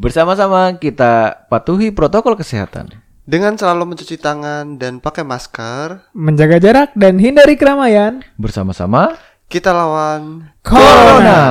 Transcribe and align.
Bersama-sama 0.00 0.80
kita 0.80 1.44
patuhi 1.52 1.92
protokol 1.92 2.32
kesehatan. 2.32 2.88
Dengan 3.28 3.52
selalu 3.60 3.92
mencuci 3.92 4.16
tangan 4.16 4.80
dan 4.80 4.96
pakai 4.96 5.28
masker, 5.28 6.08
Menjaga 6.16 6.56
jarak 6.56 6.96
dan 6.96 7.20
hindari 7.20 7.52
keramaian. 7.52 8.24
Bersama-sama 8.40 9.20
kita 9.52 9.76
lawan 9.76 10.48
Corona. 10.64 11.44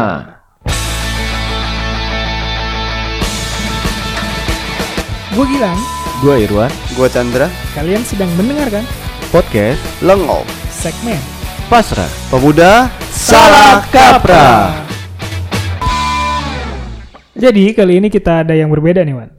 Gue 5.37 5.45
Gilang, 5.45 5.79
Gua 6.25 6.35
Irwan, 6.41 6.73
gua 6.97 7.05
Chandra, 7.05 7.53
kalian 7.77 8.01
sedang 8.01 8.33
mendengarkan 8.33 8.81
podcast 9.29 9.77
Lengop, 10.01 10.49
segmen 10.73 11.21
Pasrah. 11.69 12.09
pemuda 12.33 12.89
Salah 13.13 13.85
kaprah. 13.93 14.88
Jadi 17.39 17.71
kali 17.71 17.97
ini 17.97 18.07
kita 18.11 18.43
ada 18.43 18.51
yang 18.51 18.67
berbeda 18.67 18.99
nih 19.01 19.15
Wan. 19.15 19.31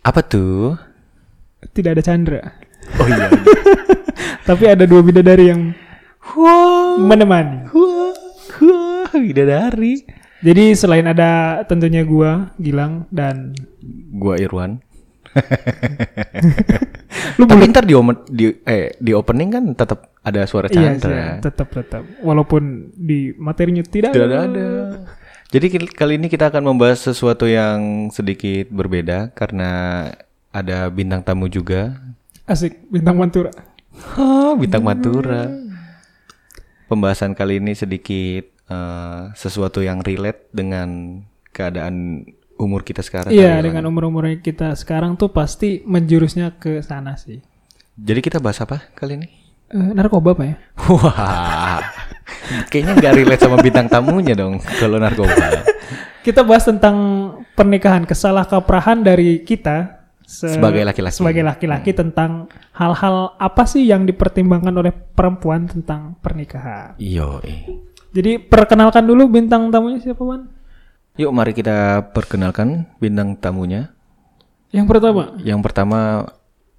Apa 0.00 0.22
tuh? 0.22 0.78
Tidak 1.74 1.92
ada 1.92 2.02
Chandra. 2.02 2.40
Oh 2.96 3.06
iya. 3.06 3.28
Tapi 4.48 4.64
ada 4.66 4.86
dua 4.86 5.02
bidadari 5.02 5.50
yang 5.50 5.74
Wow. 6.30 7.02
menemani. 7.02 7.66
Wah, 7.74 8.14
wah, 8.62 9.10
bidadari. 9.12 10.06
Jadi 10.40 10.72
selain 10.72 11.04
ada 11.04 11.60
tentunya 11.66 12.06
gua, 12.06 12.54
Gilang 12.56 13.04
dan 13.10 13.52
Gua 14.14 14.38
Irwan. 14.38 14.78
lu 17.38 17.44
Tapi 17.46 17.62
ntar 17.70 17.84
di, 17.86 17.94
di 18.30 18.44
eh 18.66 18.94
di 18.98 19.12
opening 19.14 19.48
kan 19.50 19.64
tetap 19.74 20.10
ada 20.20 20.44
suara 20.44 20.66
Iya, 20.66 20.96
Chandra. 20.96 21.10
iya, 21.10 21.26
tetap 21.38 21.68
tetap. 21.70 22.02
Walaupun 22.20 22.92
di 22.94 23.32
materinya 23.36 23.82
tidak, 23.82 24.12
Tidak 24.14 24.28
ada. 24.28 24.68
Jadi 25.50 25.66
kali 25.90 26.14
ini 26.14 26.30
kita 26.30 26.46
akan 26.46 26.62
membahas 26.62 27.10
sesuatu 27.10 27.50
yang 27.50 28.06
sedikit 28.14 28.70
berbeda 28.70 29.34
karena 29.34 30.06
ada 30.54 30.86
bintang 30.86 31.26
tamu 31.26 31.50
juga. 31.50 31.98
Asik 32.46 32.86
bintang 32.86 33.18
mantura. 33.18 33.50
Hah, 34.14 34.54
bintang 34.54 34.86
Madura. 34.86 35.50
Pembahasan 36.86 37.34
kali 37.34 37.58
ini 37.58 37.74
sedikit 37.74 38.46
eh, 38.70 39.22
sesuatu 39.34 39.82
yang 39.82 40.02
relate 40.02 40.50
dengan 40.54 41.20
keadaan 41.50 42.26
umur 42.54 42.86
kita 42.86 43.02
sekarang. 43.02 43.34
Iya, 43.34 43.58
dengan 43.62 43.86
Wan. 43.86 43.90
umur-umurnya 43.94 44.38
kita 44.42 44.74
sekarang 44.78 45.18
tuh 45.18 45.34
pasti 45.34 45.82
menjurusnya 45.82 46.58
ke 46.62 46.82
sana 46.82 47.18
sih. 47.18 47.42
Jadi 47.98 48.20
kita 48.22 48.38
bahas 48.38 48.62
apa 48.62 48.86
kali 48.94 49.18
ini? 49.18 49.39
Eh, 49.70 49.90
narkoba 49.94 50.34
apa 50.34 50.44
ya? 50.44 50.54
Wah, 50.90 51.78
kayaknya 52.66 52.98
nggak 52.98 53.14
relate 53.14 53.38
sama 53.40 53.56
bintang 53.58 53.86
tamunya 53.86 54.34
dong 54.34 54.58
kalau 54.76 54.98
narkoba. 54.98 55.62
Kita 56.20 56.42
bahas 56.42 56.66
tentang 56.66 56.96
pernikahan, 57.54 58.02
kesalahkaprahan 58.02 59.00
dari 59.00 59.40
kita 59.40 60.02
se- 60.20 60.52
Sebagai 60.52 60.82
laki-laki. 60.82 61.14
Sebagai 61.14 61.46
laki-laki 61.46 61.94
tentang 61.94 62.50
hal-hal 62.72 63.38
apa 63.38 63.62
sih 63.62 63.86
yang 63.86 64.04
dipertimbangkan 64.04 64.74
oleh 64.74 64.90
perempuan 64.90 65.64
tentang 65.64 66.18
pernikahan. 66.18 66.98
Yo, 66.98 67.38
Jadi 68.10 68.42
perkenalkan 68.42 69.06
dulu 69.06 69.30
bintang 69.30 69.70
tamunya 69.70 70.02
siapa, 70.02 70.18
Wan? 70.20 70.50
yuk 71.14 71.30
mari 71.30 71.52
kita 71.52 72.10
perkenalkan 72.10 72.90
bintang 72.96 73.36
tamunya. 73.36 73.92
Yang 74.72 74.86
pertama. 74.88 75.22
Yang 75.38 75.60
pertama 75.62 76.00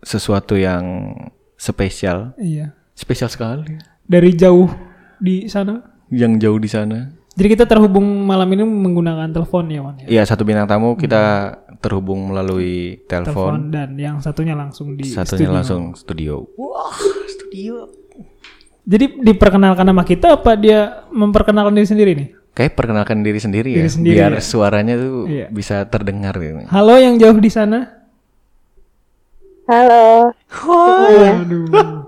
sesuatu 0.02 0.58
yang 0.58 1.14
spesial, 1.56 2.34
Iya. 2.36 2.73
Spesial 3.02 3.27
sekali. 3.27 3.81
Dari 4.03 4.30
jauh 4.31 4.69
di 5.17 5.49
sana. 5.49 5.81
Yang 6.07 6.33
jauh 6.39 6.59
di 6.61 6.69
sana. 6.69 6.97
Jadi 7.31 7.47
kita 7.49 7.66
terhubung 7.66 8.03
malam 8.21 8.45
ini 8.49 8.61
menggunakan 8.61 9.31
telepon 9.31 9.66
ya, 9.66 9.81
Wan. 9.81 9.95
ya? 9.97 10.05
Iya, 10.05 10.23
satu 10.27 10.44
bintang 10.44 10.67
tamu 10.67 10.94
kita 10.94 11.55
terhubung 11.79 12.29
melalui 12.29 13.02
telepon, 13.07 13.33
Telepon 13.33 13.73
dan 13.73 13.89
yang 13.95 14.17
satunya 14.19 14.53
langsung 14.53 14.94
di 14.94 15.07
satunya 15.07 15.47
studio. 15.47 15.55
langsung 15.55 15.81
studio. 15.95 16.35
Jadi 18.81 19.23
diperkenalkan 19.23 19.85
nama 19.85 20.03
kita 20.03 20.35
apa 20.35 20.53
dia 20.53 21.07
memperkenalkan 21.09 21.72
diri 21.72 21.88
sendiri 21.88 22.12
nih? 22.13 22.29
Kayak 22.51 22.75
perkenalkan 22.75 23.23
diri 23.23 23.39
sendiri 23.39 23.69
ya, 23.72 23.79
Diri 23.79 23.91
sendiri, 23.95 24.16
biar 24.19 24.31
ya. 24.35 24.44
suaranya 24.44 24.95
tuh 25.00 25.23
Iya. 25.25 25.47
bisa 25.47 25.88
terdengar 25.88 26.35
gitu. 26.35 26.68
Halo 26.68 27.00
yang 27.00 27.16
jauh 27.16 27.39
di 27.39 27.47
sana. 27.47 28.03
Halo, 29.63 30.35
Aduh. 31.39 32.00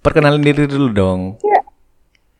Perkenalin 0.00 0.40
diri 0.40 0.64
dulu 0.64 0.88
dong. 0.88 1.20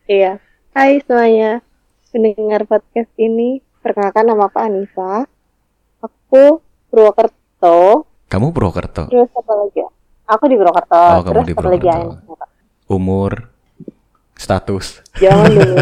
iya. 0.08 0.40
Hai 0.72 1.04
semuanya, 1.04 1.60
pendengar 2.08 2.64
podcast 2.64 3.12
ini. 3.20 3.60
Perkenalkan 3.84 4.24
nama 4.32 4.48
aku 4.48 4.56
Anissa. 4.56 5.28
Aku 6.00 6.64
Purwokerto. 6.88 8.08
Kamu 8.32 8.56
Purwokerto. 8.56 9.12
Terus 9.12 9.28
apa 9.36 9.52
lagi? 9.60 9.76
ya? 9.76 9.88
Aku 10.32 10.48
di 10.48 10.56
Purwokerto. 10.56 11.04
Oh, 11.04 11.20
kamu 11.20 11.34
Terus 11.36 11.44
di 11.44 11.52
apa 11.52 11.68
lagi? 11.68 11.84
Purwokerto. 11.84 12.48
Umur, 12.88 13.32
status. 14.40 15.04
Jangan 15.20 15.52
dulu. 15.52 15.76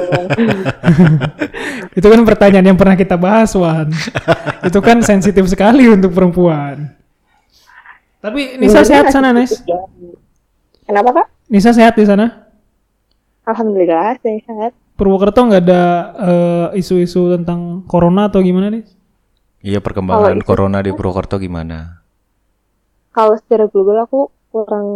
Itu 2.02 2.06
kan 2.10 2.20
pertanyaan 2.26 2.74
yang 2.74 2.78
pernah 2.78 2.98
kita 2.98 3.14
bahas, 3.14 3.54
Wan. 3.54 3.94
Itu 4.66 4.82
kan 4.82 4.98
sensitif 5.06 5.46
sekali 5.46 5.86
untuk 5.86 6.10
perempuan. 6.10 6.90
Tapi 8.18 8.58
Nisa 8.58 8.82
sehat 8.82 9.14
sana, 9.14 9.30
Nis? 9.30 9.62
Kenapa 10.82 11.22
kak? 11.22 11.37
Nisa 11.48 11.72
sehat 11.72 11.96
di 11.96 12.04
sana? 12.04 12.44
Alhamdulillah 13.48 14.20
saya 14.20 14.36
sehat. 14.44 14.72
Purwokerto 15.00 15.48
nggak 15.48 15.64
ada 15.64 15.82
eh, 16.20 16.80
isu-isu 16.84 17.32
tentang 17.32 17.88
corona 17.88 18.28
atau 18.28 18.44
gimana 18.44 18.68
nih? 18.68 18.84
Iya 19.64 19.80
perkembangan 19.80 20.36
Kalau 20.36 20.44
corona 20.44 20.84
di 20.84 20.92
Purwokerto 20.92 21.40
gimana? 21.40 22.04
Kalau 23.16 23.32
secara 23.40 23.64
global 23.72 24.04
aku 24.04 24.28
kurang 24.52 24.88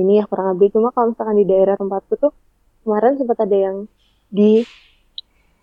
ini 0.00 0.16
ya 0.16 0.24
kurang 0.24 0.56
update. 0.56 0.72
Cuma 0.72 0.88
kalau 0.96 1.12
misalkan 1.12 1.36
di 1.36 1.44
daerah 1.44 1.76
tempatku 1.76 2.16
tuh 2.16 2.32
kemarin 2.88 3.20
sempat 3.20 3.44
ada 3.44 3.56
yang 3.68 3.76
di 4.32 4.64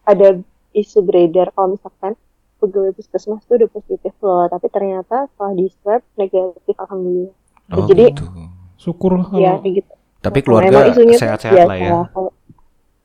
ada 0.06 0.38
isu 0.78 1.02
beredar 1.02 1.50
kalau 1.58 1.74
misalkan 1.74 2.14
pegawai 2.62 2.94
puskesmas 2.94 3.42
tuh 3.50 3.58
udah 3.58 3.70
positif 3.74 4.14
loh, 4.22 4.46
tapi 4.46 4.70
ternyata 4.70 5.26
setelah 5.34 5.54
di 5.58 5.66
swab 5.82 6.06
negatif 6.22 6.76
alhamdulillah. 6.78 7.34
Oh, 7.74 7.90
Jadi 7.90 8.06
gitu. 8.14 8.26
Syukur 8.78 9.18
ya 9.18 9.58
kalau 9.58 9.66
kayak 9.66 9.74
gitu. 9.82 9.94
Tapi 10.26 10.40
keluarga 10.42 10.90
sehat-sehat 11.14 11.64
lah 11.64 11.78
ya. 11.78 11.92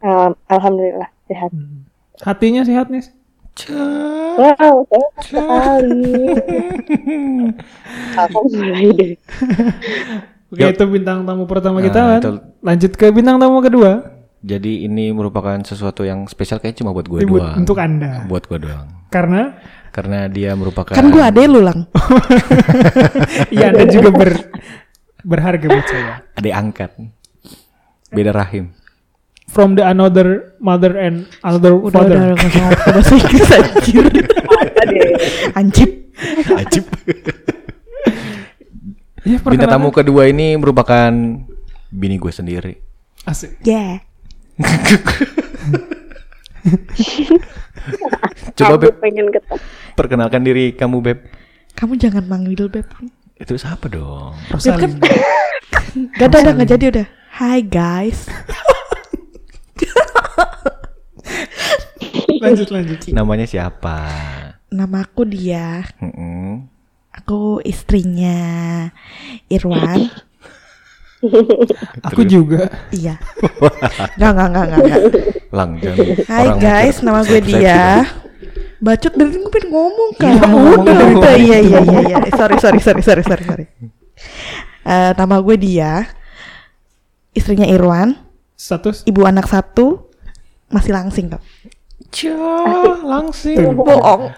Um, 0.00 0.32
alhamdulillah 0.48 1.12
sehat. 1.26 1.52
Hmm. 1.52 1.84
hatinya 2.20 2.64
sehat 2.64 2.88
nih. 2.88 3.04
Wow, 4.36 4.88
sehat 4.88 5.12
sekali. 5.20 6.32
Deh. 8.96 9.12
Oke, 10.50 10.66
itu 10.66 10.84
bintang 10.84 11.22
tamu 11.22 11.46
pertama 11.46 11.78
kita, 11.78 11.94
Nah, 11.94 12.06
Wan. 12.10 12.18
itu- 12.18 12.40
Lanjut 12.60 12.92
ke 12.92 13.06
bintang 13.10 13.38
tamu 13.38 13.60
kedua. 13.60 14.18
Jadi 14.40 14.82
ini 14.82 15.12
merupakan 15.12 15.60
sesuatu 15.60 16.00
yang 16.00 16.24
spesial 16.24 16.58
kayak 16.58 16.74
cuma 16.74 16.90
buat 16.90 17.04
gue 17.04 17.20
doang. 17.22 17.60
untuk 17.60 17.76
Anda. 17.76 18.24
Buat 18.24 18.48
gue 18.48 18.58
doang. 18.58 18.88
Karena 19.08 19.60
Karena 19.90 20.26
dia 20.26 20.54
merupakan 20.54 20.94
Kan 20.94 21.10
gue 21.10 21.18
ade 21.18 21.44
lu 21.44 21.60
lang. 21.60 21.84
iya 23.54 23.68
Anda 23.68 23.84
juga 23.84 24.10
ber 24.10 24.30
berharga 25.22 25.66
buat 25.66 25.86
saya. 25.86 26.14
adik 26.34 26.54
angkat. 26.54 26.90
Beda 28.10 28.32
rahim. 28.32 28.74
From 29.50 29.74
the 29.74 29.82
another 29.82 30.54
mother 30.62 30.94
and 30.94 31.26
another 31.42 31.74
Udah 31.74 31.90
father. 31.90 32.14
udah 32.14 32.26
udah, 32.30 32.36
nggak 32.38 32.46
usah 32.46 32.60
ngomong 32.62 32.92
bahasa 32.94 33.12
Inggris 33.14 33.50
anjir. 33.50 34.04
Anjir. 35.52 35.88
Ajib. 36.54 36.84
Iya, 39.20 39.36
Bintang 39.42 39.68
tamu 39.68 39.90
kedua 39.90 40.24
ini 40.26 40.56
merupakan 40.56 41.12
bini 41.90 42.16
gue 42.16 42.32
sendiri. 42.32 42.74
Asik. 43.24 43.58
Ya. 43.60 44.00
Coba 48.56 48.74
Beb, 48.76 48.96
pengen 49.00 49.28
ketemu. 49.28 49.56
perkenalkan 49.96 50.42
diri 50.44 50.72
kamu 50.72 51.00
Beb. 51.00 51.18
Kamu 51.72 51.96
jangan 51.96 52.24
manggil 52.28 52.68
beb. 52.68 52.84
Itu 53.40 53.56
siapa 53.56 53.88
dong? 53.88 54.36
Rosalin. 54.52 55.00
Gak 56.20 56.28
ada 56.28 56.44
udah 56.44 56.52
nggak 56.60 56.70
jadi 56.76 56.84
udah. 56.92 57.06
Hai 57.40 57.64
guys. 57.64 58.28
lanjut 62.44 62.68
lanjut. 62.68 63.00
Namanya 63.16 63.48
siapa? 63.48 63.96
Nama 64.68 64.98
aku 65.02 65.24
dia. 65.24 65.88
Mm-mm. 66.04 66.68
Aku 67.16 67.64
istrinya 67.64 68.86
Irwan. 69.48 70.12
Aku 72.06 72.28
juga. 72.28 72.68
iya. 72.92 73.16
Gak 74.20 74.30
gak 74.36 74.48
gak 74.52 74.64
gak. 74.68 74.80
gak. 74.84 75.00
Lang, 75.50 75.70
Hai 76.28 76.46
orang 76.46 76.60
guys, 76.60 76.96
nama 77.02 77.24
gue 77.24 77.40
dia. 77.40 78.04
Bacot 78.80 79.12
dari 79.12 79.28
tadi 79.28 79.44
gue 79.44 79.52
pengen 79.52 79.68
ngomong 79.68 80.10
kan. 80.16 80.40
Ngomong 80.40 80.88
udah, 80.88 80.96
udah, 81.20 81.34
iya 81.36 81.58
iya 81.60 81.78
iya 81.84 82.00
iya. 82.08 82.16
Sorry 82.32 82.56
sorry 82.56 82.80
sorry 82.80 83.02
sorry 83.04 83.22
sorry 83.22 83.44
sorry. 83.44 83.64
Eh, 84.88 85.12
nama 85.14 85.36
gue 85.44 85.56
dia. 85.60 86.08
Istrinya 87.36 87.68
Irwan, 87.68 88.16
Status 88.56 89.06
ibu 89.06 89.22
anak 89.22 89.46
satu, 89.46 90.10
masih 90.72 90.96
langsing 90.96 91.30
kok. 91.30 91.44
langsing. 93.06 93.76
Bohong. 93.76 94.34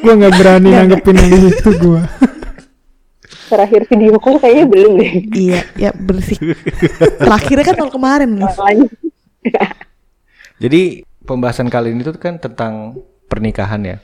Gue 0.00 0.14
nggak 0.16 0.32
berani 0.40 0.70
nanggepin 0.72 1.12
yang 1.12 1.44
itu 1.52 1.70
gue. 1.76 2.02
Terakhir 3.52 3.82
video 3.90 4.16
call 4.16 4.40
kayaknya 4.40 4.64
belum 4.64 4.92
deh. 4.96 5.12
iya, 5.36 5.60
ya 5.76 5.90
bersih. 5.92 6.38
Terakhirnya 7.20 7.64
kan 7.66 7.76
tahun 7.76 7.92
kemarin 7.92 8.30
nih. 8.38 8.48
Jadi 10.62 10.82
pembahasan 11.30 11.70
kali 11.70 11.94
ini 11.94 12.02
tuh 12.02 12.18
kan 12.18 12.42
tentang 12.42 12.98
pernikahan 13.30 13.78
ya. 13.86 13.96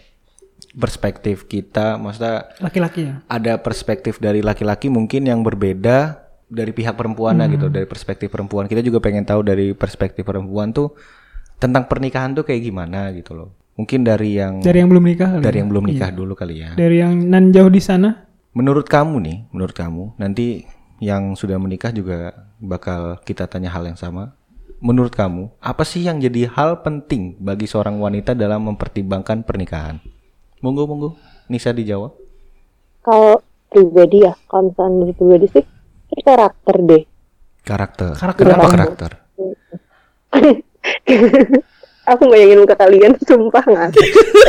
Perspektif 0.76 1.50
kita, 1.50 1.98
maksudnya 1.98 2.46
Laki-laki 2.62 3.10
ya. 3.10 3.14
ada 3.26 3.58
perspektif 3.58 4.22
dari 4.22 4.44
laki-laki 4.44 4.86
mungkin 4.86 5.26
yang 5.26 5.42
berbeda 5.42 6.22
dari 6.46 6.70
pihak 6.70 6.94
perempuannya 6.94 7.48
gitu, 7.50 7.66
dari 7.72 7.88
perspektif 7.88 8.30
perempuan. 8.30 8.70
Kita 8.70 8.84
juga 8.84 9.02
pengen 9.02 9.26
tahu 9.26 9.42
dari 9.42 9.74
perspektif 9.74 10.22
perempuan 10.22 10.70
tuh 10.70 10.94
tentang 11.58 11.88
pernikahan 11.90 12.36
tuh 12.36 12.44
kayak 12.44 12.62
gimana 12.62 13.10
gitu 13.16 13.34
loh. 13.34 13.50
Mungkin 13.76 14.04
dari 14.04 14.36
yang 14.40 14.60
Dari 14.64 14.80
yang 14.80 14.88
belum 14.88 15.04
nikah 15.04 15.30
dari 15.40 15.58
ya? 15.58 15.60
yang 15.64 15.68
belum 15.72 15.84
nikah 15.84 16.10
dulu 16.12 16.32
kali 16.32 16.54
ya. 16.64 16.70
Dari 16.76 16.96
yang 17.00 17.12
nan 17.28 17.52
jauh 17.52 17.68
di 17.72 17.80
sana. 17.80 18.24
Menurut 18.56 18.88
kamu 18.88 19.16
nih, 19.20 19.38
menurut 19.52 19.76
kamu 19.76 20.16
nanti 20.16 20.64
yang 20.96 21.36
sudah 21.36 21.60
menikah 21.60 21.92
juga 21.92 22.32
bakal 22.56 23.20
kita 23.20 23.44
tanya 23.48 23.68
hal 23.72 23.84
yang 23.84 23.96
sama. 24.00 24.32
Menurut 24.86 25.18
kamu, 25.18 25.50
apa 25.58 25.82
sih 25.82 26.06
yang 26.06 26.22
jadi 26.22 26.46
hal 26.46 26.86
penting 26.86 27.34
bagi 27.42 27.66
seorang 27.66 27.98
wanita 27.98 28.38
dalam 28.38 28.70
mempertimbangkan 28.70 29.42
pernikahan? 29.42 29.98
Monggo, 30.62 30.86
monggo. 30.86 31.10
Nisa 31.50 31.74
dijawab. 31.74 32.14
Kalau 33.02 33.42
pribadi 33.66 34.22
ya, 34.22 34.38
kalau 34.46 34.70
misalnya 34.70 34.94
dari 35.02 35.14
pribadi 35.18 35.46
sih, 35.50 35.64
karakter 36.22 36.76
deh. 36.86 37.02
Karakter. 37.66 38.14
Karakter 38.14 38.44
Kenapa 38.46 38.62
apa? 38.62 38.70
karakter? 38.78 39.10
Aku 42.14 42.22
bayangin 42.30 42.62
muka 42.62 42.78
kalian, 42.78 43.18
sumpah 43.26 43.66
nggak. 43.66 43.90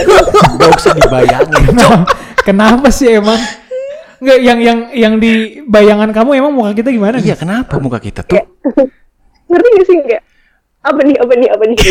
Gak 0.62 0.70
usah 0.78 0.94
dibayangin. 1.02 1.66
Kenapa 2.48 2.94
sih 2.94 3.18
emang? 3.18 3.42
Nggak, 4.22 4.40
yang 4.46 4.60
yang 4.62 4.80
yang 4.94 5.14
di 5.18 5.66
bayangan 5.66 6.14
kamu 6.14 6.46
emang 6.46 6.54
muka 6.54 6.78
kita 6.78 6.94
gimana? 6.94 7.18
iya, 7.18 7.34
nih? 7.34 7.42
kenapa 7.42 7.82
muka 7.82 7.98
kita 7.98 8.22
tuh? 8.22 8.38
Ngerti 9.48 9.68
gak 9.70 9.86
sih 9.86 9.96
nggak? 9.98 10.22
Apa 10.84 11.00
nih, 11.02 11.16
apa 11.18 11.34
nih, 11.34 11.50
apa 11.50 11.64
nih? 11.66 11.78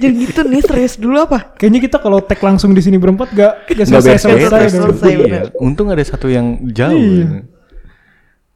Jadi 0.00 0.14
gitu 0.22 0.40
nih 0.44 0.62
serius 0.62 0.94
dulu 0.96 1.16
apa? 1.20 1.52
Kayaknya 1.54 1.80
kita 1.82 1.96
kalau 1.98 2.18
tag 2.20 2.38
langsung 2.38 2.70
di 2.70 2.80
sini 2.80 2.96
berempat 2.96 3.28
gak, 3.30 3.52
gak 3.66 3.86
Nggak 3.86 3.86
selesai 4.02 4.28
beres-beres. 4.28 4.40
selesai. 4.40 4.50
beres. 4.52 4.72
dong. 4.72 4.82
Selesai, 4.92 5.12
Iya. 5.12 5.40
Untung 5.58 5.86
ada 5.88 6.02
satu 6.02 6.26
yang 6.26 6.46
jauh. 6.66 6.94
Iya. 6.96 7.26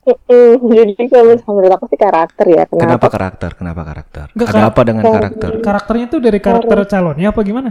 Mm-mm, 0.04 0.50
Jadi 0.68 0.92
kalau 1.08 1.24
misalnya 1.26 1.48
menurut 1.50 1.74
aku 1.74 1.84
sih 1.88 1.96
karakter 1.96 2.46
ya. 2.46 2.62
Kenapa? 2.66 2.84
Kenapa 2.84 3.06
karakter? 3.08 3.50
Kenapa 3.54 3.82
karakter? 3.82 4.26
Nggak, 4.30 4.46
Ada 4.46 4.54
kar- 4.54 4.68
apa 4.68 4.80
dengan 4.84 5.04
karakter? 5.06 5.50
Karakternya 5.58 6.06
tuh 6.06 6.20
dari 6.20 6.38
karakter 6.38 6.78
calonnya 6.86 7.28
apa 7.30 7.40
gimana? 7.40 7.70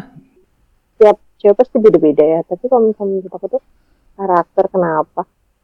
Tiap 0.97 1.17
cewek 1.37 1.55
pasti 1.55 1.75
beda-beda 1.77 2.23
ya. 2.23 2.39
Tapi 2.41 2.63
kalau 2.65 2.89
misalnya 2.89 3.21
menurut 3.21 3.31
aku 3.31 3.47
tuh 3.49 3.61
karakter 4.15 4.65
kenapa? 4.67 5.21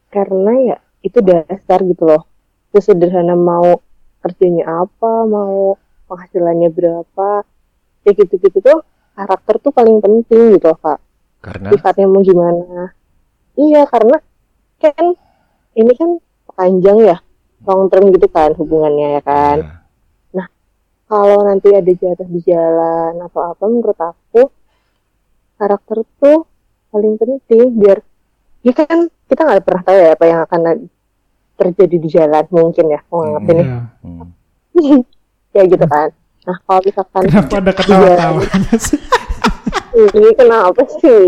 Karena 0.10 0.52
ya 0.64 0.78
itu 1.02 1.20
dasar 1.20 1.80
gitu 1.82 2.04
loh. 2.06 2.24
Sesederhana 2.70 3.34
mau 3.34 3.82
kerjanya 4.22 4.86
apa, 4.86 5.26
mau 5.26 5.80
penghasilannya 6.06 6.70
berapa, 6.70 7.30
kayak 8.06 8.16
gitu-gitu 8.26 8.60
tuh 8.62 8.80
karakter 9.16 9.56
tuh 9.60 9.72
paling 9.74 10.00
penting 10.00 10.58
gitu 10.58 10.72
loh 10.72 10.80
kak. 10.80 11.00
Karena 11.40 11.72
sifatnya 11.72 12.08
mau 12.12 12.20
gimana 12.20 12.92
iya 13.56 13.88
karena 13.88 14.20
kan 14.80 15.16
ini 15.76 15.92
kan 15.96 16.20
panjang 16.56 17.00
ya 17.04 17.18
long 17.64 17.88
term 17.92 18.12
gitu 18.12 18.28
kan 18.32 18.52
hubungannya 18.56 19.20
ya 19.20 19.24
kan 19.24 19.58
Ya. 20.36 20.46
kalau 21.10 21.42
nanti 21.42 21.74
ada 21.74 21.90
jatuh 21.90 22.28
di 22.30 22.40
jalan 22.46 23.18
atau 23.24 23.42
apa 23.50 23.64
menurut 23.66 23.98
aku 23.98 24.52
karakter 25.58 26.06
tuh 26.22 26.46
paling 26.94 27.18
penting 27.18 27.74
biar 27.76 28.00
ya 28.62 28.74
kan 28.78 29.10
kita 29.26 29.42
nggak 29.42 29.66
pernah 29.66 29.84
tahu 29.84 29.98
ya 29.98 30.10
apa 30.14 30.26
yang 30.30 30.40
akan 30.46 30.60
terjadi 31.60 31.96
di 31.98 32.10
jalan 32.10 32.44
mungkin 32.50 32.86
ya 32.88 33.00
mau 33.06 33.20
nganggapin 33.22 33.56
ya 33.56 33.64
Iya. 33.64 33.80
Hmm. 34.00 34.28
ya 35.56 35.64
gitu 35.66 35.86
kan 35.86 36.10
nah 36.42 36.58
kalau 36.62 36.82
misalkan 36.82 37.22
Kenapa 37.26 37.56
ada 37.58 37.72
ketawa-tawa 37.74 38.42
sih? 38.80 39.00
ini 39.92 40.30
kenapa 40.34 40.82
sih 40.96 41.24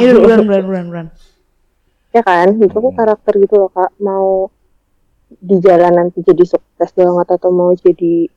Ini 0.00 0.16
bulan 0.16 0.40
bulan 0.42 0.62
bulan 0.64 0.84
bulan. 0.88 1.06
ya 2.08 2.22
kan 2.22 2.56
itu 2.56 2.72
tuh 2.72 2.90
karakter 2.90 3.32
gitu 3.36 3.54
loh 3.58 3.68
kak 3.68 3.92
mau 3.98 4.48
di 5.28 5.58
jalan 5.58 5.92
nanti 5.92 6.22
jadi 6.22 6.44
sukses 6.46 6.90
banget 6.90 7.26
atau 7.28 7.50
mau 7.50 7.74
jadi 7.74 8.30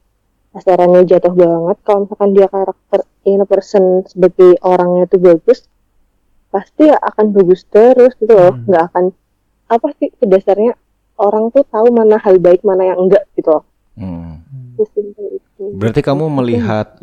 pasarannya 0.49 1.05
jatuh 1.05 1.31
banget 1.31 1.77
kalau 1.79 2.03
misalkan 2.03 2.29
dia 2.33 2.47
karakter 2.47 2.99
in 3.23 3.39
person 3.45 3.83
sebagai 4.03 4.57
orangnya 4.59 5.05
tuh 5.05 5.21
bagus 5.21 5.69
pasti 6.49 6.89
akan 6.89 7.25
bagus 7.31 7.61
terus 7.63 8.17
gitu 8.17 8.33
loh 8.33 8.51
Hmm. 8.51 8.65
nggak 8.65 8.83
akan 8.85 9.03
apa 9.69 9.87
sih 9.95 10.09
dasarnya 10.19 10.73
orang 11.19 11.51
tuh 11.51 11.67
tahu 11.67 11.91
mana 11.91 12.15
hal 12.23 12.39
baik 12.39 12.63
mana 12.63 12.95
yang 12.95 13.03
enggak 13.03 13.27
gitu 13.35 13.51
loh 13.51 13.67
Hmm. 13.99 14.39
Berarti 15.75 15.99
kamu 15.99 16.31
melihat 16.31 16.95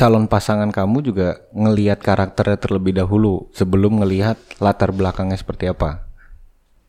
calon 0.00 0.24
pasangan 0.24 0.72
kamu 0.72 1.04
juga 1.04 1.44
ngelihat 1.52 2.00
karakternya 2.00 2.56
terlebih 2.56 2.96
dahulu 2.96 3.52
sebelum 3.52 4.00
ngelihat 4.00 4.40
latar 4.56 4.96
belakangnya 4.96 5.36
seperti 5.36 5.68
apa. 5.68 6.08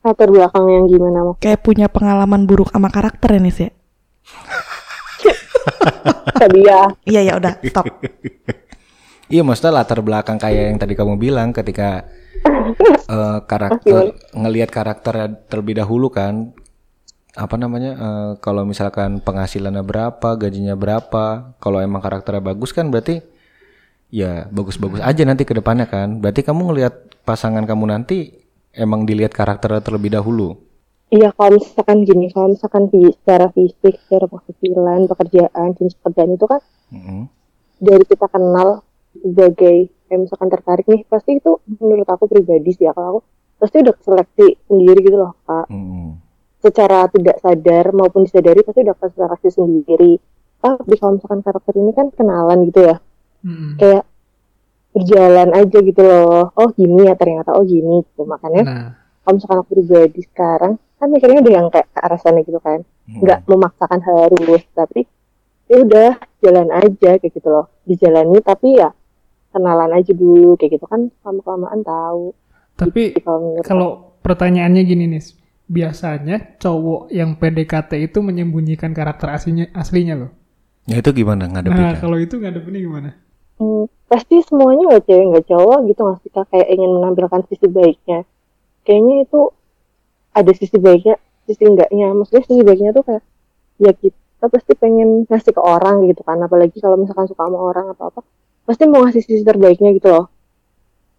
latar 0.08 0.32
belakang 0.32 0.64
yang 0.72 0.88
gimana 0.88 1.20
mau 1.20 1.36
Kayak 1.36 1.68
punya 1.68 1.92
pengalaman 1.92 2.48
buruk 2.48 2.72
sama 2.72 2.88
karakter 2.88 3.36
ini 3.36 3.52
sih. 3.52 3.68
tadi 6.40 6.64
ya 6.64 6.88
Iya 7.04 7.22
ya 7.28 7.34
udah 7.36 7.54
stop. 7.68 7.84
Iya, 9.28 9.44
maksudnya 9.44 9.84
latar 9.84 10.00
belakang 10.00 10.40
kayak 10.40 10.64
yang 10.72 10.80
tadi 10.80 10.94
kamu 10.96 11.20
bilang 11.20 11.52
ketika 11.52 12.08
eh, 13.16 13.40
karakter 13.44 14.16
ngelihat 14.32 14.70
karakternya 14.72 15.28
terlebih 15.52 15.84
dahulu 15.84 16.08
kan 16.08 16.56
apa 17.38 17.56
namanya 17.60 17.92
eh, 17.94 18.32
kalau 18.42 18.64
misalkan 18.64 19.20
penghasilannya 19.22 19.84
berapa, 19.84 20.30
gajinya 20.40 20.74
berapa, 20.80 21.54
kalau 21.60 21.78
emang 21.84 22.02
karakternya 22.02 22.42
bagus 22.42 22.72
kan 22.72 22.90
berarti 22.90 23.22
ya 24.08 24.48
bagus-bagus 24.50 25.04
aja 25.04 25.24
nanti 25.28 25.44
ke 25.44 25.54
depannya 25.54 25.86
kan. 25.92 26.24
Berarti 26.24 26.42
kamu 26.48 26.72
ngelihat 26.72 26.94
pasangan 27.28 27.68
kamu 27.68 27.86
nanti 27.92 28.32
emang 28.72 29.04
dilihat 29.04 29.36
karakternya 29.36 29.84
terlebih 29.84 30.16
dahulu. 30.16 30.56
Iya 31.08 31.32
kalau 31.36 31.56
misalkan 31.56 32.04
gini, 32.04 32.28
kalau 32.36 32.52
misalkan 32.52 32.84
fi- 32.92 33.16
secara 33.16 33.48
fisik, 33.56 33.96
secara 34.08 34.28
penghasilan, 34.28 35.08
pekerjaan, 35.08 35.68
jenis 35.80 35.96
pekerjaan 36.04 36.36
itu 36.36 36.46
kan 36.48 36.62
Mm-mm. 36.92 37.22
dari 37.80 38.04
kita 38.04 38.28
kenal 38.28 38.84
sebagai 39.24 39.78
kayak 40.08 40.20
misalkan 40.24 40.50
tertarik 40.50 40.86
nih, 40.88 41.02
pasti 41.08 41.38
itu 41.40 41.60
menurut 41.80 42.08
aku 42.08 42.30
pribadi 42.32 42.72
sih 42.76 42.88
ya 42.88 42.96
kalau 42.96 43.20
aku 43.20 43.22
pasti 43.58 43.82
udah 43.82 43.96
seleksi 44.02 44.48
sendiri 44.70 45.00
gitu 45.02 45.18
loh 45.18 45.34
kak. 45.44 45.68
Mm-mm. 45.70 46.18
Secara 46.58 47.06
tidak 47.10 47.38
sadar 47.42 47.86
maupun 47.94 48.26
disadari 48.26 48.62
pasti 48.66 48.82
udah 48.86 48.96
seleksi 48.98 49.50
sendiri. 49.54 50.14
Tapi 50.58 50.94
kalau 50.98 51.22
misalkan 51.22 51.42
karakter 51.46 51.74
ini 51.78 51.92
kan 51.94 52.08
kenalan 52.14 52.66
gitu 52.66 52.80
ya, 52.88 52.96
Mm-mm. 53.46 53.78
kayak 53.78 54.04
berjalan 54.96 55.50
aja 55.54 55.78
gitu 55.84 56.02
loh. 56.02 56.50
Oh 56.58 56.70
gini 56.74 57.06
ya 57.06 57.14
ternyata, 57.14 57.54
oh 57.54 57.66
gini 57.66 58.02
gitu. 58.06 58.26
Makanya 58.26 58.64
Nah, 58.66 58.90
kalau 59.22 59.34
misalkan 59.38 59.58
aku 59.60 59.70
pribadi 59.76 60.22
sekarang 60.24 60.74
kan 60.98 61.08
mikirnya 61.14 61.46
udah 61.46 61.54
yang 61.54 61.68
kayak 61.70 61.88
ke 61.94 62.00
arah 62.02 62.18
sana 62.18 62.42
gitu 62.42 62.58
kan 62.58 62.82
nggak 63.06 63.46
memaksakan 63.46 64.02
harus 64.02 64.66
tapi 64.74 65.06
ya 65.70 65.84
udah 65.86 66.12
jalan 66.42 66.68
aja 66.74 67.22
kayak 67.22 67.32
gitu 67.32 67.48
loh 67.48 67.70
dijalani 67.86 68.42
tapi 68.42 68.82
ya 68.82 68.90
kenalan 69.50 69.92
aja 69.94 70.12
dulu 70.14 70.56
kayak 70.56 70.80
gitu 70.80 70.86
kan 70.86 71.10
lama 71.24 71.42
kelamaan 71.42 71.82
tahu. 71.82 72.36
Tapi 72.78 73.02
Gitu 73.14 73.26
kalau 73.26 73.58
kalau 73.64 73.90
pertanyaannya 74.22 74.82
gini 74.84 75.06
nih, 75.10 75.24
biasanya 75.68 76.58
cowok 76.58 77.10
yang 77.10 77.36
PDKT 77.36 77.92
itu 78.00 78.20
menyembunyikan 78.22 78.94
karakter 78.94 79.28
aslinya 79.30 79.68
aslinya 79.74 80.16
loh. 80.16 80.32
Ya 80.86 81.02
itu 81.02 81.12
gimana 81.12 81.46
Nah, 81.46 81.60
ngadepinnya? 81.60 82.00
kalau 82.00 82.18
itu 82.18 82.40
ngadepinnya 82.40 82.82
gimana? 82.82 83.10
Hmm, 83.58 83.90
pasti 84.06 84.40
semuanya 84.46 84.84
nggak 84.94 85.04
cewek 85.10 85.26
nggak 85.34 85.46
cowok 85.50 85.78
gitu 85.90 86.00
nggak 86.06 86.20
sih 86.24 86.30
kayak 86.32 86.68
ingin 86.70 86.92
menampilkan 87.02 87.42
sisi 87.50 87.68
baiknya. 87.68 88.20
Kayaknya 88.86 89.16
itu 89.26 89.42
ada 90.32 90.52
sisi 90.54 90.78
baiknya 90.78 91.16
sisi 91.44 91.64
enggaknya. 91.66 92.14
Maksudnya 92.14 92.44
sisi 92.46 92.62
baiknya 92.62 92.92
tuh 92.94 93.04
kayak 93.04 93.24
ya 93.82 93.92
kita 93.92 94.46
pasti 94.48 94.74
pengen 94.78 95.26
ngasih 95.26 95.52
ke 95.52 95.60
orang 95.60 96.06
gitu 96.08 96.22
kan. 96.22 96.38
Apalagi 96.40 96.78
kalau 96.80 96.96
misalkan 96.96 97.26
suka 97.26 97.50
sama 97.50 97.58
orang 97.60 97.92
atau 97.92 98.14
apa 98.14 98.22
pasti 98.68 98.84
mau 98.84 99.02
ngasih 99.02 99.22
sisi 99.22 99.42
terbaiknya 99.42 99.90
gitu 99.94 100.10
loh 100.10 100.26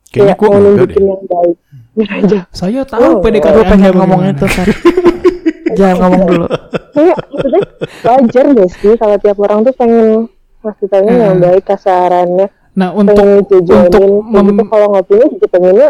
Kayaknya 0.06 0.24
kayak 0.30 0.38
gue 0.38 0.46
mau 0.46 0.54
enggak 0.54 0.64
nunjukin 0.70 0.96
deh. 0.96 1.06
yang 1.06 1.22
baik 1.26 1.56
Gitu 1.98 2.12
aja 2.14 2.38
Saya 2.50 2.80
Oh, 2.80 2.86
tahu 2.86 3.10
PDKT 3.20 3.50
Gue 3.50 3.64
pengen 3.66 3.92
ngomong 3.94 4.20
itu. 4.22 4.46
Jangan 5.78 5.96
ngomong 6.00 6.22
dulu. 6.26 6.46
kayak 6.90 7.16
maksudnya 7.22 7.62
wajar 8.02 8.44
gak 8.50 8.70
sih 8.72 8.92
kalau 8.94 9.16
tiap 9.16 9.38
orang 9.38 9.58
tuh 9.62 9.72
pengen 9.72 10.26
ngasih 10.58 10.86
taunya 10.86 11.12
yang 11.14 11.34
Hmm. 11.34 11.44
baik 11.44 11.64
kasarannya 11.64 12.46
Nah, 12.72 12.88
untuk 12.90 13.18
untuk 13.18 13.58
kayak 13.58 13.90
mem- 14.24 14.48
gitu 14.48 14.62
kalau 14.66 14.86
ngopinya 14.88 15.26
juga 15.28 15.46
pengennya 15.48 15.88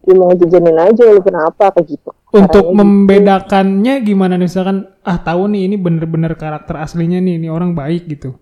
dia 0.00 0.14
mau 0.14 0.32
jajanin 0.32 0.78
aja 0.78 1.04
lu 1.06 1.20
kenapa 1.20 1.64
kayak 1.70 1.86
gitu 1.90 2.10
Untuk 2.30 2.64
Caranya 2.64 2.78
membedakannya 2.80 3.94
gimana 4.00 4.34
nih 4.34 4.46
misalkan 4.46 4.76
ah 5.02 5.18
tahu 5.18 5.46
nih 5.46 5.66
ini 5.66 5.76
bener-bener 5.76 6.32
karakter 6.34 6.74
aslinya 6.76 7.18
nih 7.18 7.36
ini 7.36 7.48
orang 7.48 7.72
baik 7.72 8.08
gitu. 8.08 8.34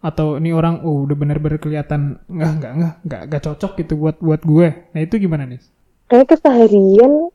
Atau 0.00 0.36
ini 0.36 0.50
orang 0.50 0.80
oh 0.80 1.04
udah 1.04 1.12
bener-bener 1.12 1.56
kelihatan 1.56 2.16
nggak 2.26 2.50
nggak 2.56 2.72
nggak 2.72 2.94
nggak 3.04 3.22
nggak 3.28 3.42
cocok 3.42 3.72
gitu 3.78 3.94
buat 3.96 4.16
buat 4.18 4.40
gue. 4.42 4.68
Nah 4.90 5.00
itu 5.00 5.14
gimana 5.16 5.44
nih? 5.44 5.60
kayak 6.06 6.26
keseharian 6.28 7.30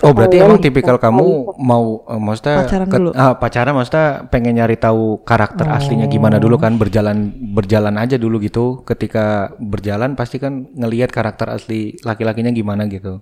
Oh 0.00 0.16
berarti 0.16 0.38
emang 0.38 0.56
bisa 0.56 0.64
tipikal 0.64 0.96
kamu 0.96 1.20
tahu. 1.20 1.60
mau 1.60 1.84
eh, 2.06 2.16
maksudnya 2.16 2.56
Pacaran 2.58 2.88
ket- 2.88 2.96
dulu. 2.96 3.10
ah, 3.12 3.34
pacaran 3.34 3.74
maksudnya 3.74 4.06
pengen 4.26 4.54
nyari 4.54 4.76
tahu 4.76 5.20
karakter 5.20 5.66
aslinya 5.68 6.06
gimana 6.06 6.38
dulu 6.38 6.56
kan 6.56 6.78
berjalan 6.78 7.18
berjalan 7.52 7.98
aja 7.98 8.16
dulu 8.16 8.40
gitu 8.40 8.80
ketika 8.82 9.24
berjalan 9.58 10.16
pasti 10.16 10.38
kan 10.38 10.72
ngelihat 10.72 11.10
karakter 11.10 11.50
asli 11.50 12.00
laki-lakinya 12.00 12.48
gimana 12.50 12.88
gitu. 12.88 13.20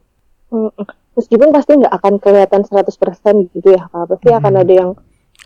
Mm, 0.49 0.71
meskipun 1.15 1.51
pasti 1.51 1.73
nggak 1.75 1.95
akan 1.95 2.15
kelihatan 2.17 2.63
100% 2.63 2.95
gitu 3.51 3.69
ya 3.69 3.83
kak 3.85 4.05
pasti 4.07 4.29
akan 4.31 4.53
ada 4.55 4.73
yang 4.73 4.91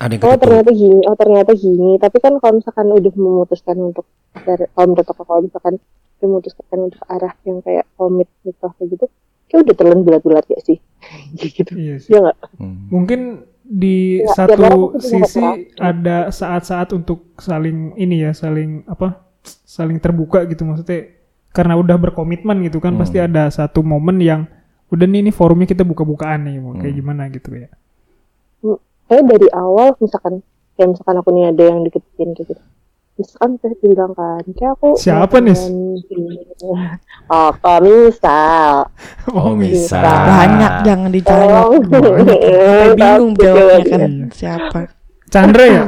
Ada 0.02 0.18
yang 0.18 0.22
oh 0.26 0.38
ternyata 0.38 0.70
gini. 0.74 1.00
Oh 1.06 1.16
ternyata 1.16 1.52
gini. 1.54 1.90
Tapi 2.02 2.16
kan 2.18 2.34
kalau 2.42 2.58
misalkan 2.58 2.86
udah 2.90 3.12
memutuskan 3.14 3.76
untuk 3.78 4.06
dari 4.34 4.66
kalau 4.74 4.86
menurut 4.90 5.06
aku 5.06 5.22
kalau 5.22 5.40
misalkan 5.46 5.74
udah 6.18 6.26
memutuskan 6.26 6.78
untuk 6.90 7.02
arah 7.06 7.34
yang 7.46 7.58
kayak 7.62 7.86
komit 7.94 8.26
nikah 8.42 8.74
kayak 8.74 8.98
gitu 8.98 9.06
kayak 9.46 9.60
udah 9.68 9.74
telan 9.78 10.00
bulat-bulat 10.02 10.44
ya 10.50 10.58
sih. 10.64 10.78
Gitu. 11.38 11.70
Iya 11.78 11.94
sih. 12.02 12.10
ya 12.10 12.18
nggak? 12.18 12.38
Hmm. 12.58 12.90
Mungkin 12.90 13.20
di 13.62 14.26
Ya, 14.26 14.34
orang 14.34 14.34
satu 14.34 14.70
sisi 14.98 15.44
ada 15.78 16.34
saat-saat 16.34 16.90
untuk 16.98 17.38
saling 17.38 17.94
ini 17.94 18.26
ya, 18.26 18.34
saling 18.34 18.82
apa? 18.90 19.22
Saling 19.46 20.02
terbuka 20.02 20.42
gitu. 20.50 20.66
Maksudnya 20.66 21.14
karena 21.54 21.78
udah 21.78 21.94
berkomitmen 22.00 22.64
gitu 22.64 22.80
kan 22.80 22.96
pasti 22.96 23.20
ada 23.20 23.52
satu 23.52 23.84
momen 23.84 24.18
yang 24.24 24.48
udah 24.88 25.04
nih 25.04 25.20
ini 25.28 25.30
forumnya 25.32 25.68
kita 25.68 25.84
buka-bukaan 25.84 26.48
nih 26.48 26.56
mau 26.64 26.72
kayak 26.80 26.96
gimana 26.96 27.28
gitu 27.28 27.52
ya. 27.54 27.68
Kayak 29.12 29.28
dari 29.28 29.48
awal 29.52 29.92
misalkan 30.00 30.40
kayak 30.80 30.96
misalkan 30.96 31.20
aku 31.20 31.28
nih 31.36 31.52
ada 31.52 31.62
yang 31.68 31.84
deketin 31.84 32.32
kayak 32.32 32.48
gitu 32.48 32.62
misalkan 33.20 33.50
saya 33.60 33.76
bilang 33.84 34.12
kan 34.16 34.44
kayak 34.56 34.72
aku 34.72 34.96
Siapa, 34.96 35.36
gini. 35.44 35.52
oh 37.36 37.50
kok 37.60 37.78
misal 37.84 38.88
Oh 39.28 39.52
bisa. 39.54 40.00
Banyak 40.02 40.72
jangan 40.82 41.10
dijawab. 41.12 41.78
Oh, 41.78 41.80
bingung 42.96 43.32
jawabnya 43.38 43.84
kan 43.86 44.12
siapa. 44.34 44.80
Chandra 45.30 45.64
ya? 45.64 45.84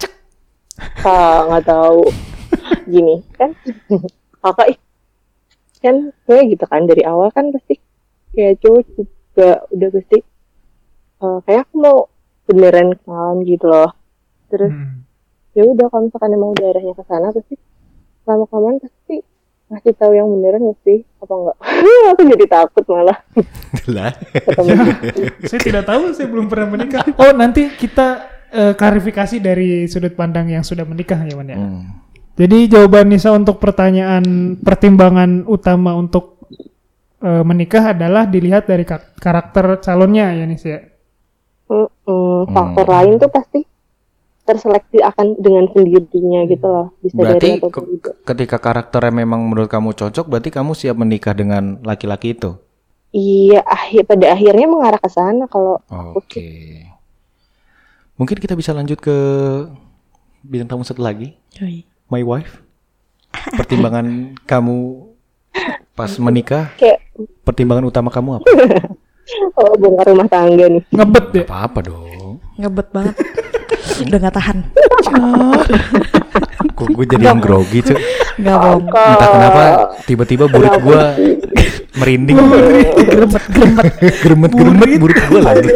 Kak, 1.02 1.40
nggak 1.50 1.64
tahu. 1.66 2.04
Gini 2.86 3.24
kan, 3.34 3.50
kakak 4.44 4.76
ih, 4.76 4.78
kan 5.82 5.96
kayak 6.28 6.44
gitu 6.54 6.64
kan 6.68 6.82
dari 6.86 7.02
awal 7.02 7.32
kan 7.34 7.50
pasti 7.50 7.80
kayak 8.30 8.60
cowok 8.62 8.82
juga 8.94 9.50
udah 9.74 9.88
pasti 9.90 10.18
eh, 11.22 11.38
kayak 11.48 11.60
aku 11.66 11.74
mau 11.80 11.98
beneran 12.46 12.94
kenalan 12.98 13.38
gitu 13.42 13.66
loh. 13.66 13.90
Terus 14.46 14.70
Hmm. 14.70 15.02
ya 15.52 15.62
udah 15.64 15.86
kalau 15.88 16.06
misalkan 16.06 16.30
emang 16.30 16.50
udah 16.52 16.66
arahnya 16.70 16.92
ke 16.92 17.04
sana 17.04 17.28
pasti 17.30 17.54
lama 18.22 18.44
kelamaan 18.44 18.78
pasti 18.78 19.16
ngasih 19.66 19.94
tahu 19.94 20.12
yang 20.12 20.30
beneran 20.30 20.62
ya 20.62 20.74
sih 20.80 20.98
apa 21.18 21.32
enggak? 21.32 21.56
aku 22.14 22.20
jadi 22.28 22.46
takut 22.46 22.84
malah 22.86 23.18
Lah. 23.94 24.12
ketemu 24.32 24.74
saya 25.42 25.60
tidak 25.60 25.84
tahu, 25.84 26.02
saya 26.10 26.26
belum 26.26 26.46
pernah 26.46 26.68
menikah. 26.68 27.02
Oh, 27.12 27.32
nanti 27.32 27.66
kita 27.68 28.06
eh, 28.48 28.72
klarifikasi 28.72 29.36
dari 29.38 29.84
sudut 29.86 30.14
pandang 30.14 30.46
yang 30.46 30.62
sudah 30.62 30.82
menikah 30.82 31.18
ya, 31.20 31.34
Man 31.34 31.50
ya. 31.50 31.58
Hmm. 31.58 31.82
Jadi 32.36 32.68
jawaban 32.68 33.08
Nisa 33.08 33.32
untuk 33.32 33.58
pertanyaan 33.58 34.22
pertimbangan 34.60 35.42
utama 35.46 35.94
untuk 35.94 36.46
eh, 37.18 37.42
menikah 37.42 37.90
adalah 37.90 38.22
dilihat 38.24 38.66
dari 38.66 38.84
ka- 38.84 39.16
karakter 39.16 39.80
calonnya 39.80 40.30
ya 40.30 40.44
Nis 40.44 40.62
ya. 40.62 40.78
Mm-mm, 42.06 42.50
faktor 42.50 42.86
lain 42.86 43.18
tuh 43.18 43.28
pasti 43.28 43.60
terseleksi 44.42 45.02
akan 45.02 45.34
dengan 45.36 45.66
sendirinya 45.66 46.46
gitu 46.46 46.62
loh 46.64 46.94
bisa 47.02 47.18
Berarti 47.18 47.48
dari 47.48 47.58
atau 47.58 47.68
ke- 47.68 47.82
tidak 47.82 48.14
ketika 48.22 48.56
karakternya 48.56 49.10
memang 49.16 49.42
menurut 49.42 49.66
kamu 49.66 49.90
cocok 49.90 50.24
berarti 50.24 50.50
kamu 50.50 50.70
siap 50.72 50.94
menikah 50.94 51.34
dengan 51.34 51.82
laki-laki 51.82 52.32
itu. 52.32 52.54
iya 53.10 53.58
akhir 53.60 54.06
pada 54.06 54.30
akhirnya 54.30 54.66
mengarah 54.66 54.98
ke 54.98 55.08
sana 55.08 55.46
kalau 55.46 55.82
Oke. 56.14 56.84
Mungkin 58.14 58.38
kita 58.38 58.54
bisa 58.54 58.72
lanjut 58.72 58.96
ke 58.96 59.16
bintang 60.40 60.72
tamu 60.72 60.84
satu 60.84 61.00
lagi, 61.00 61.36
Yoi. 61.56 61.84
my 62.06 62.22
wife. 62.22 62.64
Pertimbangan 63.52 64.06
kamu 64.50 65.04
pas 65.92 66.12
menikah, 66.16 66.72
kayak 66.76 67.04
pertimbangan 67.42 67.84
utama 67.84 68.08
kamu 68.08 68.40
apa? 68.40 68.46
oh 69.58 69.74
bongkar 69.76 70.06
rumah 70.14 70.28
tangga 70.30 70.66
nih 70.70 70.82
Ngebet 70.94 71.26
ya. 71.34 71.44
Apa-apa 71.50 71.78
dong. 71.82 72.38
Ngebet 72.56 72.88
banget. 72.94 73.14
Udah 74.06 74.18
gak 74.28 74.34
tahan. 74.38 74.58
Kok 76.76 76.88
gue 76.92 77.04
jadi 77.08 77.24
yang 77.32 77.40
grogi 77.40 77.80
cuy. 77.80 77.96
Gak 78.44 78.56
bohong. 78.60 78.84
Entah 78.92 79.28
kenapa 79.32 79.62
tiba-tiba 80.04 80.44
burit 80.46 80.76
gue 80.78 81.00
merinding. 81.96 82.36
Geremet, 82.36 83.44
geremet. 83.48 83.86
Geremet-geremet 84.20 84.90
burit 85.00 85.18
gue 85.26 85.40
lagi. 85.40 85.68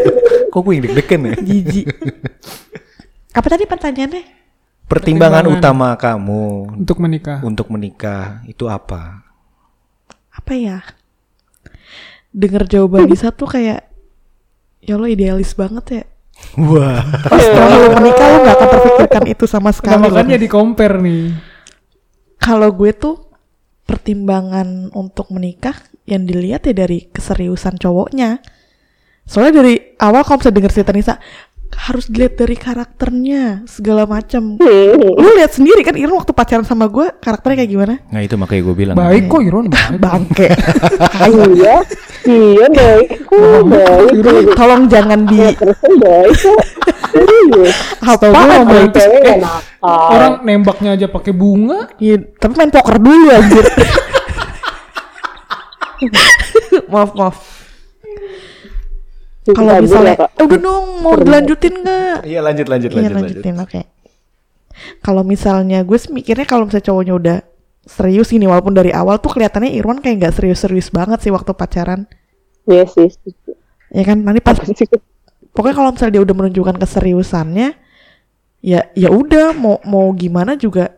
Kok 0.51 0.61
gue 0.61 0.73
yang 0.77 0.85
deg-degan 0.85 1.21
ya? 1.31 1.35
Jijik. 1.41 1.87
Apa 3.33 3.47
tadi 3.47 3.65
pertanyaannya? 3.65 4.25
Pertimbangan 4.91 5.47
utama 5.47 5.95
kamu 5.95 6.75
Untuk 6.83 6.99
menikah. 6.99 7.39
untuk 7.47 7.71
menikah 7.71 8.43
itu 8.51 8.67
apa? 8.67 9.23
Apa 10.35 10.53
ya? 10.59 10.83
Dengar 12.31 12.65
jawaban 12.65 13.07
Nisa 13.07 13.31
tuh 13.31 13.47
kayak 13.47 13.91
Ya 14.81 14.97
Allah 14.97 15.11
idealis 15.11 15.53
banget 15.53 15.85
ya 15.91 16.05
Wah. 16.57 17.05
Pas 17.27 17.37
setelah 17.37 17.69
lu 17.77 17.89
menikah 17.95 18.27
lu 18.27 18.39
gak 18.43 18.55
akan 18.57 18.69
terpikirkan 18.71 19.25
itu 19.29 19.45
sama 19.45 19.69
Nah, 19.69 19.77
sekali 19.77 19.93
loh. 19.93 20.03
makanya 20.09 20.37
di 20.37 20.49
compare 20.49 20.97
nih. 20.97 21.37
Kalau 22.37 22.73
gue 22.73 22.91
tuh 22.93 23.17
pertimbangan 23.85 24.89
untuk 24.95 25.29
menikah 25.29 25.77
yang 26.07 26.25
dilihat 26.25 26.65
ya 26.65 26.73
dari 26.73 27.07
keseriusan 27.07 27.77
cowoknya. 27.77 28.41
Soalnya 29.27 29.61
dari 29.61 29.75
awal 30.01 30.25
kalau 30.25 30.41
misalnya 30.41 30.57
denger 30.59 30.73
cerita 30.73 30.93
Nisa 30.97 31.15
harus 31.71 32.11
dilihat 32.11 32.35
dari 32.39 32.57
karakternya 32.59 33.63
segala 33.67 34.05
macam. 34.05 34.59
Lu 35.23 35.29
lihat 35.39 35.55
sendiri 35.55 35.81
kan 35.87 35.95
Irun 35.95 36.19
waktu 36.19 36.35
pacaran 36.35 36.67
sama 36.67 36.91
gue 36.91 37.11
karakternya 37.19 37.65
kayak 37.65 37.71
gimana? 37.71 37.95
Nah 38.11 38.21
itu 38.23 38.35
makanya 38.35 38.63
gue 38.67 38.75
bilang. 38.75 38.95
Baik 38.99 39.31
kok 39.31 39.41
Iron 39.43 39.67
baik. 39.75 39.99
Bangke. 39.99 40.49
iya 41.31 41.77
iya 42.29 42.67
baik 42.69 43.09
kok 43.25 43.63
baik 43.67 44.15
Tolong 44.55 44.83
jangan 44.87 45.21
di 45.25 45.39
baik 45.99 46.39
gue 47.51 47.71
apa 48.07 48.25
Eh, 48.31 49.37
nakal 49.41 49.61
orang 49.83 50.35
nembaknya 50.45 50.91
aja 50.95 51.07
pakai 51.09 51.33
bunga. 51.35 51.89
Iya, 51.99 52.21
tapi 52.39 52.53
main 52.55 52.71
poker 52.71 52.97
dulu 53.01 53.27
anjir. 53.33 53.67
maaf, 56.89 57.11
maaf. 57.17 57.60
Kalau 59.57 59.73
misalnya, 59.81 60.17
eh, 60.17 60.45
udah 60.45 60.59
dong 60.59 60.85
mau 61.03 61.15
dilanjutin 61.17 61.75
nggak? 61.83 62.17
Iya 62.27 62.41
lanjut 62.41 62.67
lanjut 62.69 62.91
Iya 62.91 62.97
lanjut 62.97 63.15
lanjut. 63.15 63.37
lanjutin, 63.41 63.57
oke. 63.61 63.81
Kalau 65.05 65.23
misalnya 65.23 65.85
gue 65.85 65.99
sih 66.01 66.11
mikirnya 66.11 66.47
kalau 66.49 66.65
misalnya 66.69 66.87
cowoknya 66.89 67.15
udah 67.17 67.39
serius 67.85 68.31
ini 68.33 68.45
walaupun 68.49 68.77
dari 68.77 68.93
awal 68.93 69.19
tuh 69.19 69.33
kelihatannya 69.33 69.73
Irwan 69.77 70.01
kayak 70.01 70.17
nggak 70.21 70.35
serius-serius 70.37 70.93
banget 70.93 71.21
sih 71.25 71.33
waktu 71.33 71.53
pacaran. 71.53 72.05
iya 72.69 72.85
sih 72.87 73.09
setuju. 73.09 73.57
Ya 73.91 74.03
kan 74.07 74.23
nanti 74.23 74.39
pas 74.45 74.55
pokoknya 75.51 75.75
kalau 75.75 75.91
misalnya 75.91 76.13
dia 76.21 76.23
udah 76.23 76.37
menunjukkan 76.37 76.77
keseriusannya 76.79 77.69
ya 78.61 78.81
ya 78.95 79.09
udah 79.11 79.57
mau 79.57 79.81
mau 79.83 80.13
gimana 80.13 80.55
juga 80.55 80.95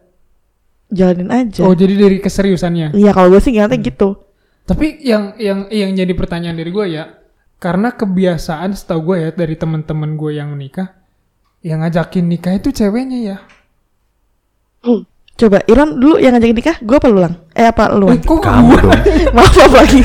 jalanin 0.93 1.31
aja. 1.33 1.65
Oh 1.65 1.73
jadi 1.73 1.97
dari 1.97 2.21
keseriusannya. 2.21 2.93
Iya 2.93 3.11
kalau 3.17 3.33
gue 3.33 3.41
sih 3.41 3.55
ngeliatnya 3.57 3.81
gitu. 3.81 4.21
Tapi 4.69 5.01
yang 5.03 5.35
yang 5.41 5.67
yang 5.73 5.91
jadi 5.97 6.13
pertanyaan 6.15 6.55
dari 6.55 6.71
gue 6.71 6.87
ya, 6.93 7.09
karena 7.63 7.95
kebiasaan 7.95 8.75
setahu 8.75 9.15
gue 9.15 9.17
ya 9.23 9.31
dari 9.31 9.55
teman-teman 9.55 10.19
gue 10.19 10.35
yang 10.35 10.51
menikah, 10.51 10.99
yang 11.63 11.87
ngajakin 11.87 12.27
nikah 12.27 12.59
itu 12.59 12.75
ceweknya 12.75 13.19
ya. 13.23 13.37
Coba 15.39 15.63
Iron 15.71 15.95
dulu 16.03 16.19
yang 16.19 16.35
ngajakin 16.35 16.57
nikah, 16.59 16.77
gue 16.83 16.97
apa 16.99 17.07
lu 17.07 17.23
lang? 17.23 17.39
Eh 17.55 17.63
apa 17.63 17.87
lu? 17.95 18.11
Eh, 18.11 18.19
kok 18.19 18.43
Kamu 18.43 18.75
maaf 19.39 19.55
maaf 19.55 19.73
lagi. 19.79 20.03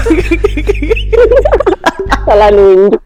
salah 2.29 2.53
nunjuk 2.53 3.01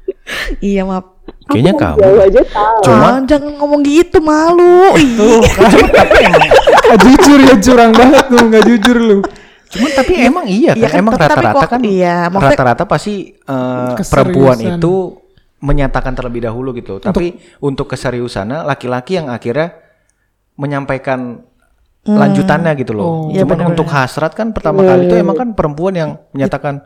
iya 0.59 0.83
maaf. 0.83 1.07
Kayaknya 1.47 1.73
kamu. 1.79 1.99
aja 2.27 2.41
tahu 2.47 2.79
Cuma 2.83 3.07
Ah, 3.07 3.19
jangan 3.27 3.51
ngomong 3.59 3.81
gitu 3.87 4.19
malu. 4.19 4.95
Nggak 6.91 6.97
jujur 7.07 7.39
ya 7.39 7.55
curang 7.59 7.91
banget 7.95 8.25
lu, 8.31 8.39
nggak 8.51 8.63
jujur 8.67 8.97
lu. 8.99 9.17
Cuman 9.71 9.89
tapi 9.91 10.13
emang 10.19 10.45
iya 10.45 10.71
kan, 10.71 10.79
Iya 10.79 10.87
kan, 10.89 10.99
emang 10.99 11.13
tapi 11.15 11.23
rata-rata 11.31 11.65
kan, 11.65 11.81
iya, 11.81 12.15
rata-rata 12.27 12.83
pasti 12.83 13.31
Keseriusan. 13.39 14.11
perempuan 14.11 14.57
itu 14.59 14.93
menyatakan 15.59 16.11
terlebih 16.11 16.43
dahulu 16.43 16.73
gitu. 16.73 16.97
Tapi 16.97 17.37
untuk 17.59 17.87
keseriusannya 17.87 18.65
laki-laki 18.65 19.15
yang 19.15 19.27
akhirnya 19.27 19.71
menyampaikan 20.55 21.41
lanjutannya 22.01 22.73
gitu 22.75 22.91
loh. 22.91 23.05
Oh. 23.05 23.15
Iya, 23.29 23.45
Cuman 23.45 23.61
benar-benar. 23.61 23.71
untuk 23.71 23.87
hasrat 23.87 24.33
kan 24.33 24.51
pertama 24.51 24.81
kali 24.81 25.05
itu 25.05 25.15
emang 25.15 25.37
kan 25.37 25.47
perempuan 25.53 25.93
yang 25.93 26.09
menyatakan 26.31 26.81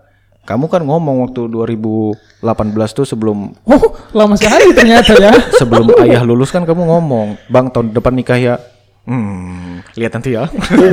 Kamu 0.46 0.70
kan 0.70 0.86
ngomong 0.86 1.26
waktu 1.26 1.50
2018 1.50 2.46
tuh 2.94 3.02
sebelum 3.02 3.50
Oh, 3.66 3.82
lama 4.14 4.38
sekali 4.38 4.70
ternyata 4.78 5.18
ya. 5.18 5.34
sebelum 5.60 5.90
ayah 6.06 6.22
lulus 6.22 6.54
kan 6.54 6.62
kamu 6.62 6.86
ngomong, 6.86 7.50
"Bang, 7.50 7.74
tahun 7.74 7.90
depan 7.90 8.14
nikah 8.14 8.38
ya." 8.38 8.56
Hmm, 9.06 9.86
lihat 9.94 10.12
nanti 10.18 10.34
ya. 10.34 10.50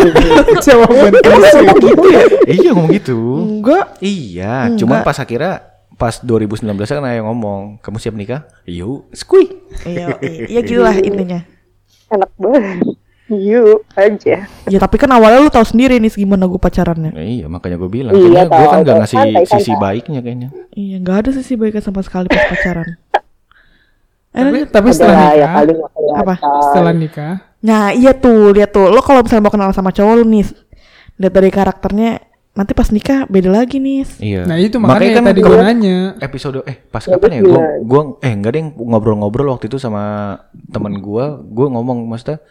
Jawaban 0.68 1.12
gitu 1.16 2.06
ya? 2.12 2.22
iya 2.44 2.70
ngomong 2.76 2.92
gitu. 2.92 3.16
Enggak. 3.40 3.96
Iya, 3.98 4.68
cuman 4.76 5.00
pas 5.00 5.16
akhirnya 5.16 5.64
pas 5.96 6.20
2019 6.20 6.76
kan 6.76 7.04
ayah 7.08 7.24
ngomong, 7.24 7.80
"Kamu 7.80 7.96
siap 7.96 8.12
nikah?" 8.12 8.44
Yuk, 8.68 9.08
skui. 9.16 9.48
Iya, 9.88 10.20
iya, 10.20 10.44
iya 10.44 10.60
gitulah 10.60 10.92
intinya. 10.94 11.40
Enak 12.12 12.30
banget. 12.36 13.00
Yuk 13.32 13.80
aja. 13.96 14.44
Ya 14.68 14.76
tapi 14.76 15.00
kan 15.00 15.08
awalnya 15.08 15.40
lu 15.40 15.48
tahu 15.48 15.64
sendiri 15.64 15.96
nih 15.96 16.12
gimana 16.12 16.44
gue 16.44 16.60
pacarannya. 16.60 17.16
Nah, 17.16 17.24
iya, 17.24 17.46
makanya 17.48 17.80
gue 17.80 17.88
bilang, 17.88 18.12
Iya, 18.12 18.44
kayaknya 18.44 18.44
gue 18.44 18.66
kan 18.68 18.78
gak 18.84 18.96
ngasih 19.00 19.16
Santai, 19.16 19.44
sisi 19.48 19.72
santai. 19.72 19.80
baiknya 19.80 20.20
kayaknya. 20.20 20.48
Iya, 20.76 20.96
nggak 21.00 21.16
ada 21.16 21.30
sisi 21.32 21.52
baiknya 21.56 21.80
sama 21.80 22.04
sekali 22.04 22.28
pas 22.28 22.44
pacaran. 22.44 22.88
Eh, 24.32 24.40
tapi, 24.40 24.58
tapi 24.68 24.88
setelah 24.92 25.16
ya 25.16 25.44
nikah, 25.44 25.52
kali 25.52 25.70
nggak 25.76 25.90
kelihatan. 25.92 26.20
Apa? 26.24 26.34
setelah 26.60 26.92
nikah, 26.92 27.34
Nah 27.62 27.90
iya 27.90 28.12
tuh, 28.12 28.50
lihat 28.50 28.70
tuh. 28.70 28.86
Lo 28.86 29.00
kalau 29.00 29.22
misalnya 29.22 29.42
mau 29.42 29.50
kenal 29.50 29.70
sama 29.70 29.90
cowok 29.90 30.14
lu 30.16 30.24
nih, 30.28 30.46
lihat 31.16 31.32
dari 31.32 31.48
karakternya, 31.48 32.10
nanti 32.52 32.72
pas 32.72 32.88
nikah 32.88 33.24
beda 33.24 33.48
lagi 33.48 33.78
nih. 33.78 34.04
Iya. 34.18 34.40
nah 34.44 34.56
itu 34.56 34.76
makanya, 34.76 35.10
kan 35.16 35.24
tadi 35.24 35.40
gue 35.40 35.56
nanya. 35.56 35.98
episode 36.18 36.60
eh 36.62 36.76
pas 36.76 37.00
Ya, 37.00 37.16
kapan 37.16 37.30
ya 37.30 37.40
gua 37.40 37.48
gimana? 37.48 37.68
gua 37.82 38.00
eh 38.20 38.28
enggak 38.30 38.52
deh 38.52 38.62
ngobrol-ngobrol 38.68 39.48
waktu 39.48 39.66
itu 39.66 39.78
sama 39.78 40.02
teman 40.68 40.98
gua 40.98 41.40
gua 41.40 41.66
ngomong 41.70 42.04
maksudnya 42.04 42.44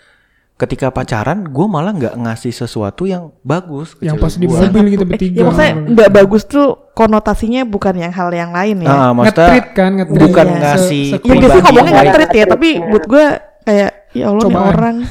ketika 0.55 0.89
pacaran 0.89 1.45
gua 1.47 1.65
malah 1.67 1.91
nggak 1.91 2.17
ngasih 2.17 2.49
sesuatu 2.49 3.05
yang 3.05 3.29
bagus 3.41 3.93
ke 3.93 4.05
Yang 4.05 4.17
pas 4.17 4.33
di 4.33 4.45
gua. 4.45 4.57
mobil 4.63 4.85
gitu 4.89 5.03
Eh, 5.03 5.09
bertiga. 5.11 5.37
ya 5.37 5.43
maksudnya 5.43 5.73
nggak 5.87 6.09
bagus 6.11 6.43
tuh 6.45 6.67
konotasinya 6.91 7.61
bukan 7.63 7.93
yang 7.95 8.09
hal 8.11 8.29
yang 8.31 8.51
lain 8.51 8.81
ya. 8.81 8.89
Ah, 8.89 9.11
maksudnya 9.11 9.61
kan, 9.69 9.91
bukan 10.07 10.45
Iya. 10.47 10.57
ngasih 10.57 11.05
Se- 11.07 11.17
se- 11.17 11.23
ya 11.23 11.33
biasanya 11.35 11.61
ngomongnya 11.63 11.93
yang 11.93 12.07
nggak 12.09 12.31
ya, 12.31 12.45
tapi 12.47 12.69
buat 12.79 13.03
gue 13.05 13.25
kayak 13.61 13.91
ya 14.11 14.29
Allah 14.29 14.43
nih 14.45 14.55
Cobaan. 14.55 14.71
orang 14.71 14.97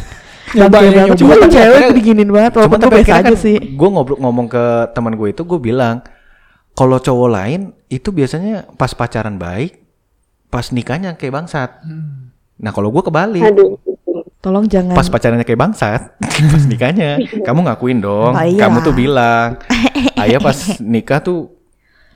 Nyoba 0.50 0.66
Santai 0.66 0.90
ya, 0.90 1.02
nyoba. 1.06 1.14
Cuma 1.14 1.34
cewek 1.46 1.86
diginin 1.94 2.30
banget 2.34 2.52
walaupun 2.58 2.78
tuh 2.82 2.90
tapi 2.90 2.96
biasa 3.06 3.14
aja 3.22 3.30
kan 3.30 3.34
sih. 3.38 3.56
gue 3.70 3.88
ngobrol 3.88 4.18
ngomong 4.18 4.46
ke 4.50 4.64
teman 4.90 5.14
gue 5.14 5.28
itu 5.30 5.42
gue 5.46 5.60
bilang 5.62 6.02
kalau 6.74 6.98
cowok 6.98 7.28
lain 7.30 7.60
itu 7.86 8.10
biasanya 8.10 8.66
pas 8.74 8.90
pacaran 8.90 9.38
baik, 9.38 9.78
pas 10.50 10.74
nikahnya 10.74 11.14
kayak 11.14 11.38
bangsat. 11.38 11.70
Nah 12.58 12.70
kalau 12.74 12.90
gue 12.90 13.02
kebalik, 13.04 13.46
Aduh. 13.46 13.78
Tolong 14.40 14.64
jangan 14.64 14.96
pas 14.96 15.04
pacarannya 15.04 15.44
kayak 15.44 15.60
bangsat, 15.60 16.00
pas 16.56 16.64
nikahnya 16.64 17.20
kamu 17.46 17.60
ngakuin 17.68 18.00
dong. 18.00 18.32
Oh, 18.32 18.40
iya. 18.40 18.66
Kamu 18.66 18.80
tuh 18.80 18.94
bilang, 18.96 19.60
ayah 20.16 20.40
pas 20.40 20.56
nikah 20.80 21.20
tuh 21.20 21.59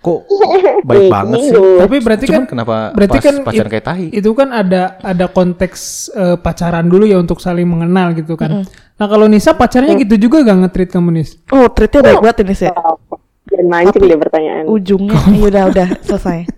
kok 0.04 0.28
baik 0.88 1.08
banget 1.08 1.38
sih. 1.48 1.56
Tapi 1.56 1.96
berarti 2.04 2.24
Cuman 2.28 2.36
kan 2.36 2.44
kenapa 2.44 2.74
berarti 2.92 3.18
pas 3.18 3.24
kan 3.24 3.34
pacaran 3.40 3.70
kayak 3.72 3.86
tahi? 3.88 4.06
Itu 4.12 4.30
kan 4.36 4.52
ada 4.52 5.00
ada 5.00 5.26
konteks 5.32 6.12
eh, 6.12 6.36
pacaran 6.36 6.84
dulu 6.84 7.08
ya 7.08 7.16
untuk 7.16 7.40
saling 7.40 7.64
mengenal 7.64 8.12
gitu 8.12 8.36
kan. 8.36 8.68
Nah 9.00 9.06
kalau 9.08 9.26
Nisa 9.26 9.56
pacarnya 9.56 9.96
gitu 9.96 10.28
juga 10.28 10.44
gak 10.44 10.68
nge-treat 10.68 10.90
kamu 10.92 11.10
Nis? 11.16 11.40
Oh, 11.50 11.66
treatnya 11.72 12.04
baik 12.04 12.20
banget 12.20 12.36
ini 12.44 12.54
sih. 12.54 12.70
Dan 13.48 13.66
mancing 13.72 14.04
deh 14.04 14.18
pertanyaan. 14.20 14.64
Ujungnya 14.68 15.16
ya 15.40 15.44
udah 15.48 15.64
udah 15.72 15.88
selesai. 16.04 16.38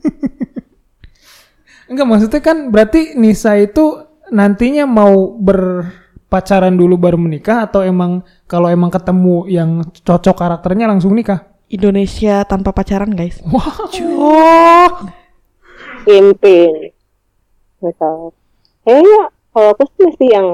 Enggak 1.90 2.06
maksudnya 2.10 2.40
kan 2.42 2.74
berarti 2.74 3.14
Nisa 3.14 3.54
itu 3.62 4.02
nantinya 4.34 4.90
mau 4.90 5.38
berpacaran 5.38 6.74
dulu 6.74 6.98
baru 6.98 7.14
menikah 7.14 7.70
atau 7.70 7.86
emang 7.86 8.26
kalau 8.50 8.66
emang 8.66 8.90
ketemu 8.90 9.46
yang 9.46 9.86
cocok 10.02 10.34
karakternya 10.34 10.90
langsung 10.90 11.14
nikah? 11.14 11.55
Indonesia 11.66 12.46
tanpa 12.46 12.70
pacaran, 12.70 13.10
guys. 13.10 13.42
Wow. 13.42 13.90
Oh, 14.16 14.90
Pimpin. 16.06 16.94
Misal. 17.82 18.30
Kayaknya 18.82 19.20
kalau 19.50 19.68
aku 19.74 19.82
sih 19.90 20.02
mesti 20.06 20.26
yang 20.30 20.46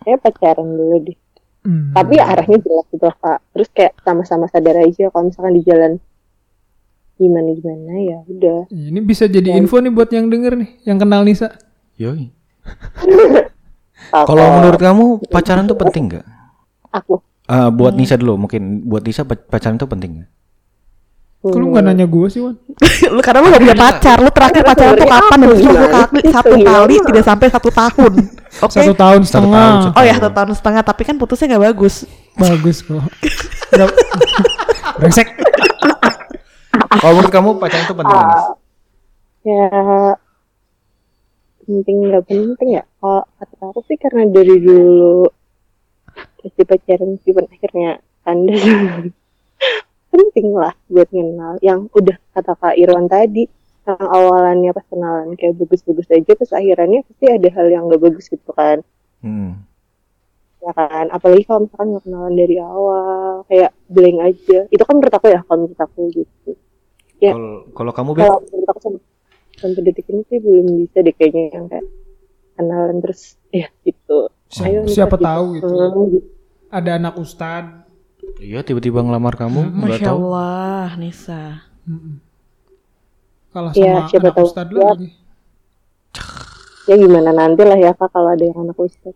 kayak 0.00 0.22
pacaran 0.22 0.68
dulu 0.68 0.96
deh. 1.02 1.18
Hmm. 1.62 1.94
Tapi 1.94 2.18
ya 2.18 2.26
arahnya 2.26 2.58
jelas 2.58 2.86
gitu 2.90 3.06
Kak. 3.06 3.38
Terus 3.54 3.68
kayak 3.70 3.92
sama-sama 4.02 4.46
sadar 4.46 4.78
aja 4.78 5.10
kalau 5.10 5.30
misalkan 5.30 5.54
di 5.54 5.62
jalan 5.62 5.98
gimana 7.18 7.54
gimana 7.54 7.92
ya 8.02 8.18
udah. 8.26 8.66
Ini 8.66 8.98
bisa 8.98 9.30
jadi 9.30 9.54
info 9.54 9.78
nih 9.78 9.94
buat 9.94 10.10
yang 10.10 10.26
denger 10.26 10.58
nih, 10.58 10.70
yang 10.82 10.98
kenal 10.98 11.22
Nisa. 11.22 11.54
Yoi. 11.94 12.34
Kalau 14.10 14.46
menurut 14.58 14.80
kamu 14.82 15.04
pacaran 15.30 15.66
tuh 15.66 15.78
penting 15.78 16.10
nggak? 16.10 16.26
aku 16.92 17.22
Eh, 17.42 17.70
buat 17.74 17.94
Nisa 17.94 18.14
dulu 18.14 18.38
mungkin 18.38 18.86
buat 18.86 19.02
Nisa 19.02 19.22
pac- 19.22 19.46
pacaran 19.46 19.78
tuh 19.78 19.86
penting 19.86 20.22
nggak? 20.22 20.30
Kok 21.42 21.58
lu 21.58 21.74
gak 21.74 21.82
nanya 21.82 22.06
gue 22.06 22.26
sih, 22.30 22.38
Wan? 22.38 22.54
lu 23.14 23.18
karena 23.18 23.42
lu 23.42 23.48
gak 23.50 23.62
punya 23.66 23.74
pacar. 23.74 24.16
Lu 24.22 24.30
terakhir 24.30 24.62
pacaran 24.62 24.94
tuh 24.94 25.08
kapan? 25.10 25.38
Dan 25.42 25.50
gimana 25.58 25.88
kali 25.90 26.20
satu 26.30 26.54
kali 26.54 26.94
tidak 27.02 27.24
sampai 27.26 27.46
satu 27.50 27.68
tahun. 27.74 28.12
Oke. 28.64 28.78
Satu 28.78 28.92
tahun 28.94 29.20
Satu 29.26 29.30
setengah. 29.42 29.50
tahun, 29.58 29.82
satu 29.82 29.98
Oh 29.98 30.04
ya 30.06 30.14
satu 30.22 30.30
tahun 30.30 30.50
setengah. 30.54 30.82
Tapi 30.86 31.02
kan 31.02 31.14
putusnya 31.18 31.58
gak 31.58 31.64
bagus. 31.74 32.06
Bagus 32.38 32.86
kok. 32.86 33.02
Brengsek. 35.02 35.28
Kalau 37.02 37.12
menurut 37.18 37.32
kamu 37.34 37.48
pacaran 37.58 37.84
tuh 37.90 37.96
penting 37.98 38.14
nggak? 38.14 38.30
Nis? 38.30 38.46
ya 39.42 39.66
penting 41.66 41.96
nggak 42.06 42.24
penting 42.30 42.68
ya 42.78 42.86
kalau 43.02 43.26
kata 43.38 43.74
aku 43.74 43.80
sih 43.90 43.98
karena 43.98 44.22
dari 44.30 44.54
dulu 44.62 45.26
terus 46.38 46.52
di 46.54 46.62
pacaran 46.62 47.18
meskipun 47.18 47.50
akhirnya 47.50 47.90
kandas 48.22 48.62
penting 50.12 50.52
lah 50.52 50.76
buat 50.86 51.08
kenal 51.08 51.56
yang 51.58 51.88
udah 51.90 52.16
kata 52.30 52.52
Kak 52.54 52.76
Irwan 52.76 53.08
tadi 53.08 53.48
yang 53.82 53.98
awalannya 53.98 54.70
pas 54.70 54.84
kenalan 54.86 55.32
kayak 55.34 55.56
bagus-bagus 55.56 56.06
aja 56.08 56.30
terus 56.30 56.52
akhirannya 56.52 57.02
pasti 57.02 57.24
ada 57.26 57.48
hal 57.50 57.66
yang 57.66 57.88
gak 57.88 58.02
bagus 58.02 58.28
gitu 58.28 58.52
kan 58.52 58.84
Hmm. 59.22 59.62
ya 60.58 60.70
kan 60.70 61.06
apalagi 61.08 61.42
kalau 61.42 61.62
misalkan 61.62 61.86
nggak 61.90 62.04
kenalan 62.04 62.34
dari 62.34 62.56
awal 62.58 63.42
kayak 63.46 63.70
blank 63.86 64.18
aja 64.20 64.58
itu 64.66 64.82
kan 64.82 64.94
menurut 64.94 65.14
aku 65.14 65.26
ya 65.26 65.40
kalau 65.42 65.58
menurut 65.64 65.80
aku 65.80 66.00
gitu 66.12 66.52
Ya. 67.18 67.38
Kalau 67.38 67.70
kalau 67.70 67.92
kamu 67.94 68.10
kalau 68.18 68.42
menurut 68.42 68.66
aku 68.66 68.80
sampai, 68.82 69.02
sampai 69.54 69.80
detik 69.86 70.10
ini 70.10 70.26
sih 70.26 70.42
belum 70.42 70.66
bisa 70.82 71.06
deh 71.06 71.14
kayaknya 71.14 71.54
yang 71.54 71.66
kayak 71.70 71.86
kenalan 72.58 72.96
terus 72.98 73.38
ya 73.54 73.70
gitu 73.86 74.26
Si- 74.50 74.66
Ayo, 74.66 74.90
siapa 74.90 75.14
tahu 75.14 75.44
gitu. 75.54 75.70
Gitu. 75.70 76.18
Ada 76.66 76.98
anak 76.98 77.14
ustad. 77.16 77.81
Iya 78.38 78.60
tiba-tiba 78.60 79.00
ngelamar 79.00 79.34
kamu 79.34 79.60
nggak 79.72 79.98
Masya 79.98 80.06
tahu. 80.08 80.18
Allah, 80.24 80.88
Nisa. 80.96 81.42
Kalah 83.48 83.72
Iya, 83.72 83.94
sama 83.96 84.08
siapa 84.08 84.24
anak 84.24 84.34
tahu. 84.34 84.46
ustad 84.46 84.68
Ya. 84.68 84.78
lagi. 84.84 85.08
ya 86.82 86.98
gimana 86.98 87.30
nanti 87.30 87.62
lah 87.62 87.78
ya 87.78 87.94
kak 87.94 88.10
kalau 88.10 88.26
ada 88.28 88.42
yang 88.42 88.58
anak 88.58 88.74
ustad 88.76 89.14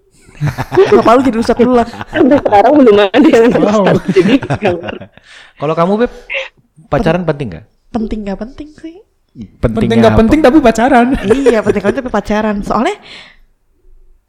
Bapak 0.89 1.13
lu 1.17 1.23
jadi 1.25 1.39
ustad 1.41 1.57
dulu 1.57 1.75
lah. 1.75 1.89
sampai 2.07 2.39
sekarang 2.39 2.73
belum 2.73 2.97
ada 3.01 3.27
yang 3.27 3.45
anak 3.49 3.61
Wow. 3.61 3.85
jadi. 4.07 4.35
Kalau 5.61 5.75
kamu 5.75 5.93
Beb 5.99 6.13
pacaran 6.87 7.23
penting 7.25 7.49
nggak? 7.51 7.65
Penting 7.89 8.19
gak 8.23 8.39
penting 8.39 8.69
sih? 8.71 8.97
Penting 9.59 9.59
Pentingnya 9.59 9.99
gak 10.01 10.09
apa? 10.09 10.21
penting 10.23 10.41
tapi 10.41 10.59
pacaran. 10.61 11.07
iya 11.43 11.59
penting 11.61 11.83
kalau 11.83 11.97
tapi 11.97 12.09
pacaran. 12.09 12.57
Soalnya 12.63 12.97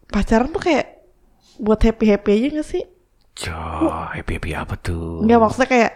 pacaran 0.07 0.49
tuh 0.49 0.59
kayak 0.59 0.85
buat 1.57 1.77
happy 1.77 2.05
happy 2.07 2.29
aja 2.33 2.47
gak 2.55 2.67
sih? 2.67 2.83
Joh, 3.37 4.09
happy 4.09 4.41
happy 4.41 4.51
apa 4.57 4.73
tuh? 4.81 5.21
Enggak 5.21 5.39
maksudnya 5.45 5.67
kayak 5.69 5.91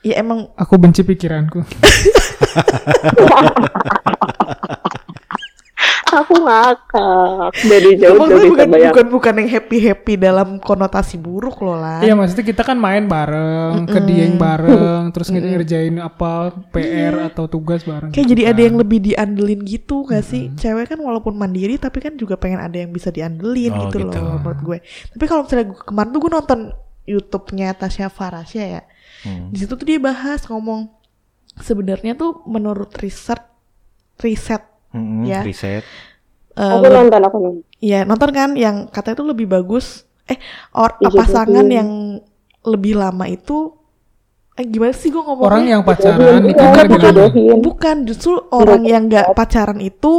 ya 0.00 0.14
emang 0.16 0.48
Aku 0.56 0.80
benci 0.80 1.04
pikiranku. 1.04 1.60
aku 6.22 6.34
ngakak 6.44 7.50
dari 7.66 7.90
jauh 7.98 8.16
maksudnya 8.20 8.38
dari 8.38 8.50
bukan, 8.52 8.68
bayang 8.70 8.92
bukan 8.92 9.06
bukan 9.10 9.32
yang 9.42 9.50
happy 9.50 9.78
happy 9.82 10.14
dalam 10.14 10.48
konotasi 10.62 11.16
buruk 11.18 11.58
loh 11.64 11.78
lah. 11.78 12.04
Iya 12.04 12.14
maksudnya 12.14 12.44
kita 12.46 12.62
kan 12.62 12.78
main 12.78 13.10
bareng, 13.10 13.88
ke 13.88 13.98
dieng 14.04 14.38
bareng, 14.38 15.10
terus 15.10 15.32
ngerjain 15.32 15.96
apa 15.98 16.54
PR 16.70 17.30
atau 17.32 17.50
tugas 17.50 17.84
bareng. 17.84 18.10
Kayak 18.14 18.26
gitu 18.26 18.32
jadi 18.34 18.42
ada 18.50 18.60
kan. 18.60 18.66
yang 18.66 18.76
lebih 18.80 18.98
diandelin 19.02 19.60
gitu 19.62 19.96
gak 20.06 20.24
sih? 20.26 20.50
Cewek 20.58 20.90
kan 20.90 20.98
walaupun 20.98 21.38
mandiri 21.38 21.78
tapi 21.78 22.02
kan 22.02 22.18
juga 22.18 22.34
pengen 22.34 22.58
ada 22.58 22.74
yang 22.74 22.90
bisa 22.90 23.14
diandelin 23.14 23.72
Oh, 23.74 23.90
gitu, 23.90 24.06
gitu. 24.06 24.18
loh 24.18 24.38
menurut 24.38 24.60
gue. 24.62 24.78
Tapi 25.14 25.24
kalau 25.26 25.42
misalnya 25.46 25.66
gue, 25.70 25.78
kemarin 25.82 26.10
tuh 26.10 26.20
gue 26.22 26.32
nonton 26.32 26.60
YouTube-nya 27.04 27.68
Tasya 27.76 28.08
Farasya 28.08 28.64
ya. 28.64 28.82
Hmm. 29.24 29.52
Di 29.52 29.64
situ 29.64 29.72
tuh 29.76 29.86
dia 29.86 30.00
bahas 30.00 30.44
ngomong 30.48 30.88
sebenarnya 31.58 32.18
tuh 32.18 32.42
menurut 32.50 32.90
riset 32.98 33.38
riset 34.18 34.62
Mm-mm, 34.94 35.24
Ya. 35.24 35.42
Riset. 35.42 35.82
eh, 36.54 36.62
aku 36.70 36.86
nonton 36.86 37.20
aku 37.20 37.36
nonton 37.36 37.62
Iya 37.76 38.02
nonton 38.02 38.30
kan 38.30 38.54
yang 38.54 38.86
katanya 38.86 39.16
tuh 39.16 39.28
lebih 39.28 39.46
bagus 39.46 40.06
eh 40.24 40.38
or 40.72 40.94
Iya, 40.96 41.10
pasangan 41.12 41.66
iya. 41.66 41.82
yang 41.82 41.90
lebih 42.64 42.94
lama 42.94 43.26
itu 43.26 43.74
eh 44.52 44.62
gimana 44.62 44.94
sih 44.94 45.10
gue 45.10 45.18
ngomongnya 45.18 45.50
Orang 45.50 45.64
yang 45.66 45.82
Iya, 45.82 45.88
pacaran 45.90 46.14
bukan 46.14 46.34
lebih 46.38 46.54
bukan 46.54 46.86
lama. 46.86 47.02
Jodohin. 47.02 47.56
bukan 47.60 47.96
justru 48.04 48.32
orang 48.48 48.82
yang 48.84 49.02
nggak 49.04 49.26
pacaran 49.32 49.78
itu 49.78 50.12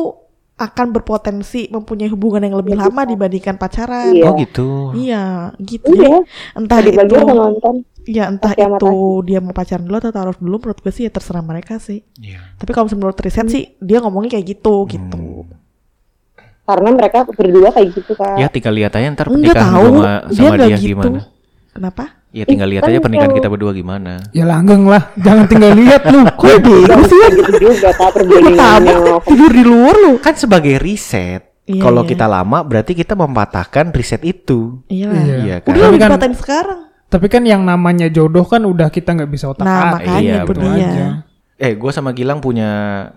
akan 0.55 0.87
berpotensi 0.89 1.67
mempunyai 1.67 2.07
hubungan 2.07 2.39
yang 2.41 2.55
lebih 2.55 2.75
lama 2.75 3.01
dibandingkan 3.03 3.55
pacaran 3.55 4.11
Iya. 4.11 4.23
Oh 4.25 4.35
gitu. 4.35 4.69
iya 4.93 5.23
gitu 5.57 5.87
iya 5.89 6.19
entah 6.53 6.79
tadi 6.79 6.91
itu 6.91 7.15
nonton 7.15 7.75
Ya 8.05 8.29
entah 8.29 8.53
itu 8.53 8.93
dia 9.25 9.41
mau 9.41 9.49
pacaran 9.49 9.81
dulu 9.81 9.97
atau 9.97 10.13
taruh 10.13 10.37
dulu 10.37 10.61
menurut 10.61 10.77
gue 10.77 10.93
sih 10.93 11.09
ya 11.09 11.11
terserah 11.11 11.41
mereka 11.41 11.81
sih. 11.81 12.05
Iya. 12.21 12.53
Tapi 12.61 12.71
kalau 12.71 12.85
menurut 12.93 13.17
riset 13.17 13.49
sih 13.49 13.73
dia 13.81 13.97
ngomongnya 14.01 14.37
kayak 14.37 14.45
gitu 14.57 14.85
gitu. 14.89 15.49
karena 16.65 16.89
mereka 16.97 17.29
berdua 17.29 17.69
kayak 17.69 17.93
gitu 17.93 18.17
kan 18.17 18.41
Ya 18.41 18.49
tinggal 18.49 18.73
lihat 18.73 18.97
aja 18.97 19.05
ntar 19.13 19.29
pernikahan 19.29 19.69
tahu, 19.69 19.85
sama, 20.01 20.13
dia 20.33 20.49
dia 20.65 20.77
gitu. 20.81 20.97
gimana. 20.97 21.21
Kenapa? 21.75 22.03
Ya 22.35 22.43
tinggal 22.43 22.67
lihat 22.67 22.83
aja 22.83 22.99
pernikahan 22.99 23.31
kita 23.31 23.47
berdua 23.47 23.71
gimana. 23.71 24.19
Ya 24.35 24.43
langgeng 24.43 24.89
lah, 24.91 25.13
jangan 25.15 25.45
tinggal 25.47 25.71
lihat 25.71 26.03
lu. 26.11 26.27
Kok 26.39 26.57
bego 26.59 26.97
sih? 27.07 27.21
gitu 27.31 27.51
tidur 29.23 29.51
di 29.53 29.63
luar 29.63 29.95
lu. 29.95 30.19
Kan 30.19 30.35
sebagai 30.35 30.75
riset. 30.81 31.55
Iya, 31.65 31.81
Kalau 31.81 32.05
iya. 32.05 32.09
kita 32.13 32.25
lama 32.29 32.61
berarti 32.61 32.93
kita 32.93 33.17
mematahkan 33.17 33.89
riset 33.95 34.21
itu. 34.21 34.83
Iya. 34.91 35.09
Iya. 35.09 35.35
Iya 35.41 35.55
kan? 35.63 35.73
Udah 35.73 36.17
kan- 36.19 36.37
sekarang. 36.37 36.79
Tapi 37.05 37.27
kan 37.27 37.41
yang 37.41 37.61
namanya 37.61 38.07
jodoh 38.07 38.43
kan 38.43 38.61
udah 38.61 38.87
kita 38.87 39.13
nggak 39.13 39.29
bisa 39.29 39.45
otak 39.47 39.61
Nah, 39.61 39.95
atik, 39.95 40.05
makanya 40.05 40.19
Iya, 40.21 40.41
itu 40.41 40.53
dia. 40.55 40.71
aja. 40.75 41.05
Eh, 41.55 41.73
gue 41.73 41.87
sama 41.89 42.11
Gilang 42.11 42.39
punya 42.39 42.69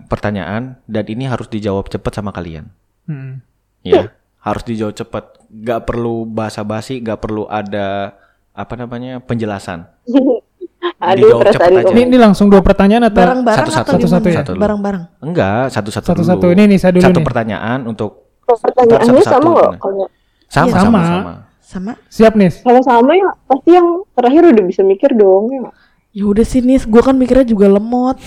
pertanyaan 0.05 0.79
dan 0.85 1.03
ini 1.05 1.25
harus 1.25 1.45
dijawab 1.45 1.87
cepat 1.87 2.13
sama 2.13 2.29
kalian. 2.29 2.71
Hmm. 3.03 3.43
Ya, 3.81 4.13
harus 4.39 4.63
dijawab 4.63 4.93
cepat. 4.93 5.23
Gak 5.49 5.83
perlu 5.83 6.23
basa-basi, 6.23 6.99
gak 6.99 7.19
perlu 7.19 7.43
ada 7.45 8.13
apa 8.51 8.73
namanya 8.75 9.19
penjelasan. 9.19 9.89
aduh 11.01 11.19
Dijawab 11.19 11.41
perasaan 11.43 11.59
cepet 11.67 11.81
aja. 11.81 11.91
Ini, 11.91 12.01
ini 12.05 12.17
langsung 12.17 12.47
dua 12.47 12.61
pertanyaan 12.61 13.03
atau 13.05 13.19
Satu-satu. 13.19 13.49
atau 13.67 13.91
Satu-satu 13.97 13.99
gimana? 14.21 14.29
ya? 14.29 14.39
Satu. 14.41 14.51
Bareng-bareng. 14.55 15.03
Enggak, 15.19 15.63
satu-satu 15.69 16.05
Satu-satu. 16.07 16.43
dulu. 16.45 16.53
Ini 16.53 16.63
nih, 16.65 16.77
saya 16.77 16.91
dulu 16.93 17.03
Satu 17.03 17.19
nih. 17.19 17.25
pertanyaan 17.25 17.79
untuk 17.83 18.11
pertanyaannya 18.45 19.03
Satu-satu 19.05 19.27
sama 19.27 19.49
nggak 19.49 19.67
gimana? 19.67 19.79
kalau 19.79 20.05
sama 20.47 20.65
Iya, 20.65 20.73
sama 20.73 20.79
sama. 20.79 21.01
sama. 21.03 21.33
Sama. 21.69 21.93
siap 22.09 22.33
nih? 22.33 22.49
kalau 22.65 22.81
sama 22.81 23.13
ya 23.13 23.29
pasti 23.45 23.77
yang 23.77 24.01
terakhir 24.17 24.41
udah 24.49 24.63
bisa 24.65 24.81
mikir 24.81 25.13
dong 25.13 25.53
ya? 25.53 25.69
Ya 26.09 26.25
udah 26.25 26.41
sih 26.41 26.65
Nis, 26.65 26.89
gue 26.89 27.01
kan 27.05 27.13
mikirnya 27.13 27.45
juga 27.45 27.69
lemot. 27.69 28.17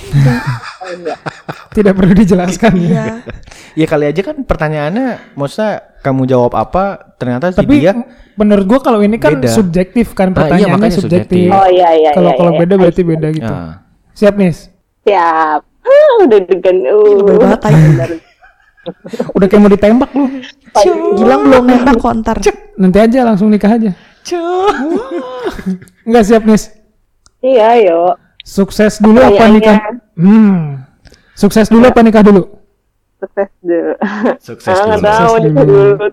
Tidak 1.74 1.90
perlu 1.90 2.14
dijelaskan 2.14 2.72
ya. 2.78 2.87
Iya. 2.87 3.05
Ya 3.72 3.88
kali 3.88 4.05
aja 4.05 4.20
kan 4.20 4.37
pertanyaannya 4.44 5.33
maksudnya 5.33 5.81
kamu 6.05 6.28
jawab 6.28 6.52
apa 6.52 7.16
ternyata 7.16 7.57
si 7.57 7.64
Tapi 7.64 7.81
dia 7.81 7.96
menurut 8.37 8.68
gua 8.68 8.85
kalau 8.85 9.00
ini 9.00 9.16
kan 9.16 9.40
Beda. 9.40 9.48
subjektif 9.48 10.12
kan 10.12 10.28
Ah, 10.28 10.28
iya, 10.28 10.37
pertanyaannya 10.37 10.76
makanya 10.76 10.96
subjektif. 11.00 11.48
subjektif. 11.48 11.57
oh 11.57 11.68
iya 11.72 11.88
iya 11.96 12.11
Kalau 12.12 12.31
iya, 12.31 12.37
kalau 12.37 12.52
iya. 12.52 12.61
beda 12.61 12.74
berarti 12.76 13.00
beda 13.00 13.28
gitu. 13.33 13.48
Ah. 13.48 13.72
Siap 14.12 14.35
nih. 14.37 14.52
siap 15.09 15.61
udah 16.28 16.40
degan 16.52 16.76
uh. 16.85 18.22
Udah 19.33 19.47
kayak 19.47 19.62
mau 19.62 19.71
ditembak 19.71 20.11
lu. 20.12 20.27
Gilang 21.14 21.40
belum 21.47 21.62
nembak 21.66 21.97
kok 22.01 22.12
ntar. 22.23 22.37
Nanti 22.75 22.99
aja 22.99 23.21
langsung 23.23 23.49
nikah 23.49 23.79
aja. 23.79 23.92
Enggak 26.07 26.25
siap 26.27 26.42
nih. 26.47 26.59
iya 27.42 27.75
yuk 27.83 28.14
Sukses 28.42 29.03
dulu 29.03 29.18
apa 29.18 29.35
Pertanyaannya. 29.35 29.55
nikah? 29.59 29.79
Hmm. 30.14 30.87
Sukses 31.35 31.66
dulu 31.66 31.90
apa 31.90 32.01
nikah 32.03 32.23
dulu? 32.23 32.62
Sukses 33.23 33.49
dulu 33.57 33.93
Sukses 34.37 34.69
ah 34.69 34.83
nggak 34.83 34.99
dulu. 34.99 35.07
tahu 35.07 35.23
Sukses 35.29 35.45
nikah 35.45 35.65
dulu. 35.65 35.79
dulu 35.79 36.05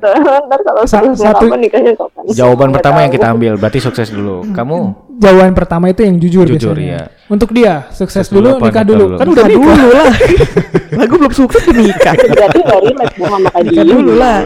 ntar 0.45 0.60
kalau 0.62 0.82
Sa- 0.82 1.02
suksesnya 1.02 1.26
satu- 1.26 1.48
kapan 1.48 1.60
nikahnya 1.60 1.93
kapan 1.95 2.22
Jawaban 2.30 2.58
Nggak 2.62 2.76
pertama 2.76 2.98
yang 2.98 3.08
tahu. 3.08 3.17
kita 3.17 3.28
ambil 3.28 3.52
berarti 3.56 3.80
sukses 3.80 4.08
dulu. 4.10 4.36
Kamu 4.48 4.78
Jawaban 5.17 5.52
pertama 5.52 5.86
itu 5.88 6.02
yang 6.02 6.15
jujur, 6.15 6.45
Jujur, 6.45 6.72
biasanya. 6.72 6.88
iya. 6.88 7.28
Untuk 7.28 7.50
dia, 7.52 7.89
sukses 7.89 8.24
Sukses 8.24 8.28
dulu 8.30 8.45
dulu, 8.45 8.56
apa 8.56 8.62
nikah 8.62 8.72
nikah 8.72 8.86
dulu. 8.88 9.04
dulu? 9.04 9.15
Kan 9.17 9.28
udah 9.28 9.43
Nikah 9.43 9.58
dulu 9.60 9.88
lah. 9.89 10.10
lah 10.98 11.06
gue 11.06 11.17
belum 11.17 11.34
sukses 11.36 11.63
udah 11.65 11.84
nikah. 11.84 12.13
berarti 12.15 12.60
kak 12.62 12.80
Nikah 12.80 13.62
dia 13.65 13.84
dulu 13.84 14.12
lah. 14.15 14.39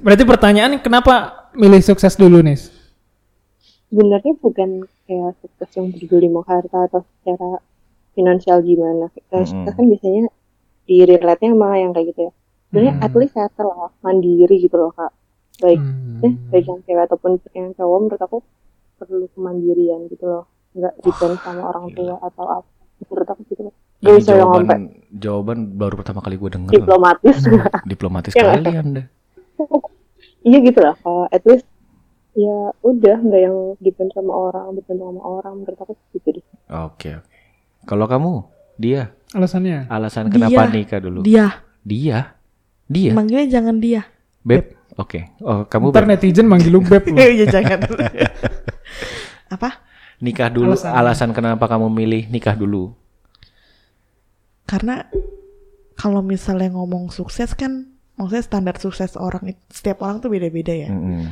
Berarti 0.00 0.22
pertanyaan 0.24 0.72
kenapa 0.78 1.14
milih 1.52 1.80
sukses 1.80 2.14
dulu 2.14 2.40
nih? 2.40 2.56
sebenarnya 3.86 4.34
bukan 4.36 4.70
kayak 5.04 5.38
sukses 5.38 5.70
yang 5.72 5.86
bergelimang 5.88 6.42
harta 6.44 6.78
atau 6.84 7.06
secara 7.14 7.62
finansial 8.12 8.58
gimana 8.60 9.06
Kayak 9.06 9.30
Mm-mm. 9.30 9.46
sukses 9.46 9.72
kan 9.72 9.84
biasanya 9.86 10.22
di 10.84 10.96
relate-nya 11.02 11.50
sama 11.50 11.68
yang 11.76 11.90
kayak 11.90 12.06
gitu 12.10 12.20
ya. 12.22 12.32
Sebenarnya 12.66 12.94
Hmm. 12.94 13.04
at 13.06 13.12
least 13.14 13.32
settle 13.32 13.70
lah 13.70 13.90
mandiri 14.00 14.56
gitu 14.58 14.74
loh 14.74 14.90
kak. 14.90 15.12
Baik. 15.56 15.78
Hmm. 15.78 16.20
eh, 16.20 16.32
baik 16.50 16.64
yang 16.66 16.80
cewek 16.82 17.04
ataupun 17.04 17.30
yang 17.52 17.70
cowok 17.72 17.98
menurut 18.00 18.20
aku 18.20 18.38
perlu 18.96 19.26
kemandirian 19.30 20.06
gitu 20.08 20.24
loh. 20.24 20.44
Nggak 20.72 20.94
depend 21.00 21.34
sama 21.40 21.62
orang 21.64 21.86
tua 21.92 22.18
atau 22.18 22.44
apa. 22.52 22.68
Menurut 23.04 23.28
aku 23.28 23.40
gitu 23.48 23.62
loh. 23.62 23.74
Gak 24.00 24.12
bisa 24.18 24.30
yang 24.32 24.50
sampai 24.50 24.58
jawaban 24.60 24.80
jawaban 25.14 25.58
baru 25.74 25.94
pertama 25.96 26.20
kali 26.20 26.36
gue 26.36 26.50
denger. 26.50 26.72
diplomatis. 26.74 27.36
Diplomatis 27.84 28.32
Ya 28.36 28.42
kali 28.52 28.74
anda. 28.74 29.02
iya 30.42 30.58
gitu 30.60 30.78
lah 30.78 30.92
kalau 30.98 31.24
at 31.26 31.40
least 31.44 31.64
ya 32.34 32.52
udah 32.82 33.16
nggak 33.16 33.40
yang 33.40 33.56
depend 33.78 34.10
sama 34.10 34.32
orang 34.34 34.74
depend 34.74 34.98
sama 34.98 35.20
orang. 35.22 35.54
Menurut 35.62 35.78
aku 35.78 35.94
gitu 36.12 36.28
deh. 36.34 36.44
Oke 36.68 37.16
oke. 37.16 37.28
Kalau 37.84 38.04
kamu 38.04 38.32
dia 38.76 39.14
Alasannya? 39.34 39.90
alasan 39.90 40.30
kenapa 40.30 40.66
Dia. 40.66 40.70
nikah 40.70 41.00
dulu? 41.02 41.20
Dia. 41.26 41.46
Dia. 41.82 42.38
Dia. 42.86 43.10
Manggilnya 43.10 43.50
jangan 43.50 43.82
dia. 43.82 44.06
Beb. 44.46 44.78
Oke. 44.94 45.34
Oh 45.42 45.66
kamu 45.66 45.90
Ntar 45.90 46.06
Beb. 46.06 46.10
netizen 46.14 46.46
manggil 46.46 46.70
lu 46.70 46.80
beb 46.80 47.02
lu. 47.10 47.18
Iya 47.34 47.50
jangan. 47.50 47.82
Apa? 49.50 49.82
nikah 50.22 50.48
dulu. 50.48 50.72
Alasan. 50.78 50.90
Alasan 50.94 51.30
kenapa 51.34 51.66
kamu 51.66 51.90
milih 51.90 52.22
nikah 52.30 52.54
dulu? 52.54 52.94
Karena 54.64 55.04
kalau 55.98 56.22
misalnya 56.24 56.72
ngomong 56.72 57.10
sukses 57.10 57.52
kan, 57.52 57.90
maksudnya 58.16 58.44
standar 58.46 58.76
sukses 58.78 59.18
orang 59.18 59.52
setiap 59.68 60.00
orang 60.00 60.22
tuh 60.22 60.30
beda-beda 60.32 60.72
ya. 60.72 60.88
Mm-mm. 60.88 61.28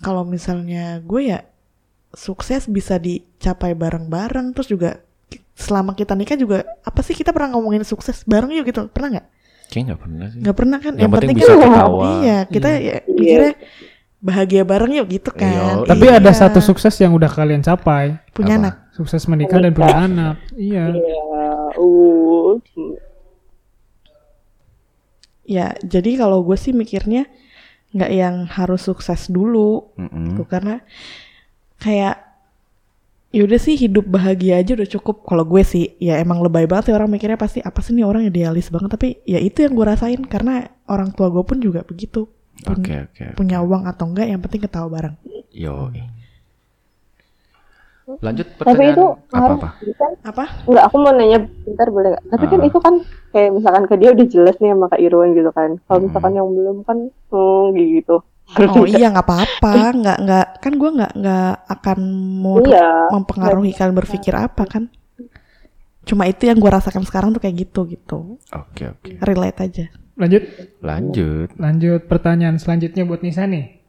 Kalau 0.00 0.24
misalnya 0.24 1.02
gue 1.04 1.34
ya 1.34 1.44
sukses 2.14 2.66
bisa 2.66 2.96
dicapai 2.96 3.76
bareng-bareng, 3.76 4.56
terus 4.56 4.70
juga 4.72 5.02
selama 5.60 5.92
kita 5.92 6.16
nikah 6.16 6.34
juga 6.34 6.64
apa 6.80 7.04
sih 7.04 7.12
kita 7.12 7.30
pernah 7.30 7.54
ngomongin 7.54 7.84
sukses 7.84 8.24
bareng 8.24 8.50
yuk 8.56 8.64
gitu 8.66 8.88
pernah 8.88 9.20
nggak? 9.20 9.26
Kayaknya 9.68 9.84
nggak 9.86 10.00
pernah 10.00 10.26
sih. 10.26 10.38
Nggak 10.40 10.56
pernah 10.56 10.78
kan? 10.80 10.92
Yang 10.96 11.10
penting 11.14 11.28
kan 11.30 11.40
bisa 11.44 11.54
ketawa. 11.54 12.02
Iya 12.18 12.38
kita 12.48 12.68
ya 12.74 12.96
mikirnya 13.06 13.52
bahagia 14.20 14.62
bareng 14.64 14.92
yuk 14.98 15.06
gitu 15.08 15.30
kan. 15.32 15.48
Iya. 15.48 15.66
Tapi 15.86 16.04
Iya. 16.08 16.18
ada 16.18 16.32
satu 16.34 16.60
sukses 16.60 16.92
yang 16.98 17.12
udah 17.14 17.30
kalian 17.30 17.60
capai. 17.60 18.18
punya 18.32 18.56
Apa? 18.56 18.62
anak. 18.66 18.74
Sukses 18.96 19.22
menikah 19.28 19.60
dan 19.60 19.72
punya 19.72 19.96
anak. 19.96 20.36
Iya. 20.56 20.84
ya 20.96 21.22
uh 21.76 22.56
Ya 25.46 25.74
jadi 25.82 26.14
kalau 26.14 26.46
gue 26.46 26.54
sih 26.54 26.70
mikirnya 26.70 27.26
nggak 27.90 28.10
yang 28.14 28.46
harus 28.46 28.86
sukses 28.86 29.26
dulu 29.26 29.90
Mm-mm. 29.98 30.30
gitu 30.30 30.46
karena 30.46 30.78
kayak 31.82 32.29
yaudah 33.30 33.56
sih 33.56 33.78
hidup 33.78 34.04
bahagia 34.04 34.58
aja 34.58 34.74
udah 34.74 34.90
cukup 34.90 35.22
kalau 35.22 35.44
gue 35.44 35.62
sih 35.62 35.94
ya 35.96 36.18
emang 36.18 36.40
lebay 36.40 36.66
banget 36.66 36.90
sih 36.90 36.94
orang 36.94 37.06
mikirnya 37.06 37.36
pasti 37.36 37.58
apa 37.60 37.78
sih 37.78 37.92
nih 37.92 38.02
orang 38.02 38.26
idealis 38.26 38.66
banget 38.68 38.90
tapi 38.90 39.08
ya 39.24 39.38
itu 39.38 39.62
yang 39.62 39.72
gue 39.72 39.86
rasain 39.86 40.18
karena 40.24 40.54
orang 40.84 41.10
tua 41.10 41.30
gue 41.30 41.40
pun 41.40 41.56
juga 41.56 41.82
begitu 41.82 42.26
Pun- 42.60 42.76
Oke 42.76 42.92
oke. 43.06 43.24
punya 43.34 43.62
uang 43.62 43.86
atau 43.86 44.04
enggak 44.04 44.26
yang 44.26 44.38
penting 44.38 44.60
ketawa 44.60 44.90
bareng 44.90 45.14
Yo. 45.50 45.88
Lanjut 48.18 48.42
tapi 48.58 48.90
itu 48.90 49.06
pertanyaan 49.06 49.22
apa 49.30 49.54
apa? 49.54 49.68
kan 49.94 50.12
apa 50.20 50.44
Enggak, 50.66 50.84
aku 50.84 50.96
mau 50.98 51.12
nanya 51.14 51.38
bentar 51.62 51.86
boleh 51.88 52.08
gak? 52.10 52.24
Tapi 52.26 52.44
kan 52.44 52.58
Ah. 52.58 52.66
itu 52.66 52.78
kan 52.80 52.94
kayak 53.30 53.50
misalkan 53.54 53.84
ke 53.86 53.94
dia 53.94 54.10
udah 54.10 54.26
jelas 54.26 54.56
nih 54.58 54.70
sama 54.74 54.86
Kak 54.90 54.98
Irwan 54.98 55.30
gitu 55.30 55.50
kan. 55.50 55.70
Kalau 55.80 55.94
Hmm. 55.96 56.06
misalkan 56.10 56.32
yang 56.34 56.48
belum 56.50 56.76
kan 56.82 56.98
hmm, 57.06 57.66
gitu. 57.70 58.16
Oh 58.50 58.84
iya 58.84 59.06
nggak 59.08 59.22
apa-apa 59.22 59.72
nggak 59.94 60.18
nggak 60.20 60.46
kan 60.58 60.72
gue 60.74 60.90
nggak 60.92 61.12
nggak 61.14 61.50
akan 61.70 61.98
mau 62.36 62.58
Iya. 62.60 63.10
mempengaruhi 63.10 63.70
kalian 63.70 63.94
berpikir 63.94 64.32
apa 64.32 64.64
kan 64.64 64.90
cuma 66.02 66.26
itu 66.26 66.44
yang 66.44 66.58
gue 66.58 66.66
rasakan 66.66 67.02
sekarang 67.02 67.30
tuh 67.30 67.38
kayak 67.38 67.56
gitu 67.60 67.86
gitu 67.86 68.40
Oke 68.50 68.88
oke. 68.88 69.10
relate 69.20 69.60
aja 69.60 69.86
Lanjut. 70.14 70.44
Lanjut. 70.84 71.48
Lanjut 71.56 72.04
pertanyaan 72.04 72.60
selanjutnya 72.60 73.08
buat 73.08 73.24
Nisa 73.24 73.48
nih. 73.48 73.80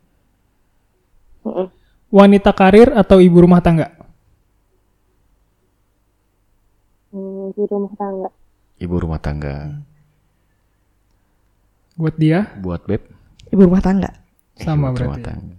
Wanita 2.07 2.55
karir 2.55 2.95
atau 2.95 3.19
ibu 3.19 3.35
rumah 3.35 3.59
tangga? 3.59 3.91
Hmm, 7.11 7.51
di 7.51 7.63
rumah 7.67 7.91
tangga. 7.95 8.29
Ibu 8.79 8.95
rumah 8.97 9.19
tangga. 9.19 9.55
Buat 11.99 12.15
dia 12.15 12.47
Buat 12.57 12.87
beb. 12.87 13.03
ibu 13.51 13.67
rumah 13.67 13.83
tangga 13.83 14.15
sama 14.63 14.87
rumah 14.89 15.17
berarti. 15.17 15.23
tangga. 15.23 15.55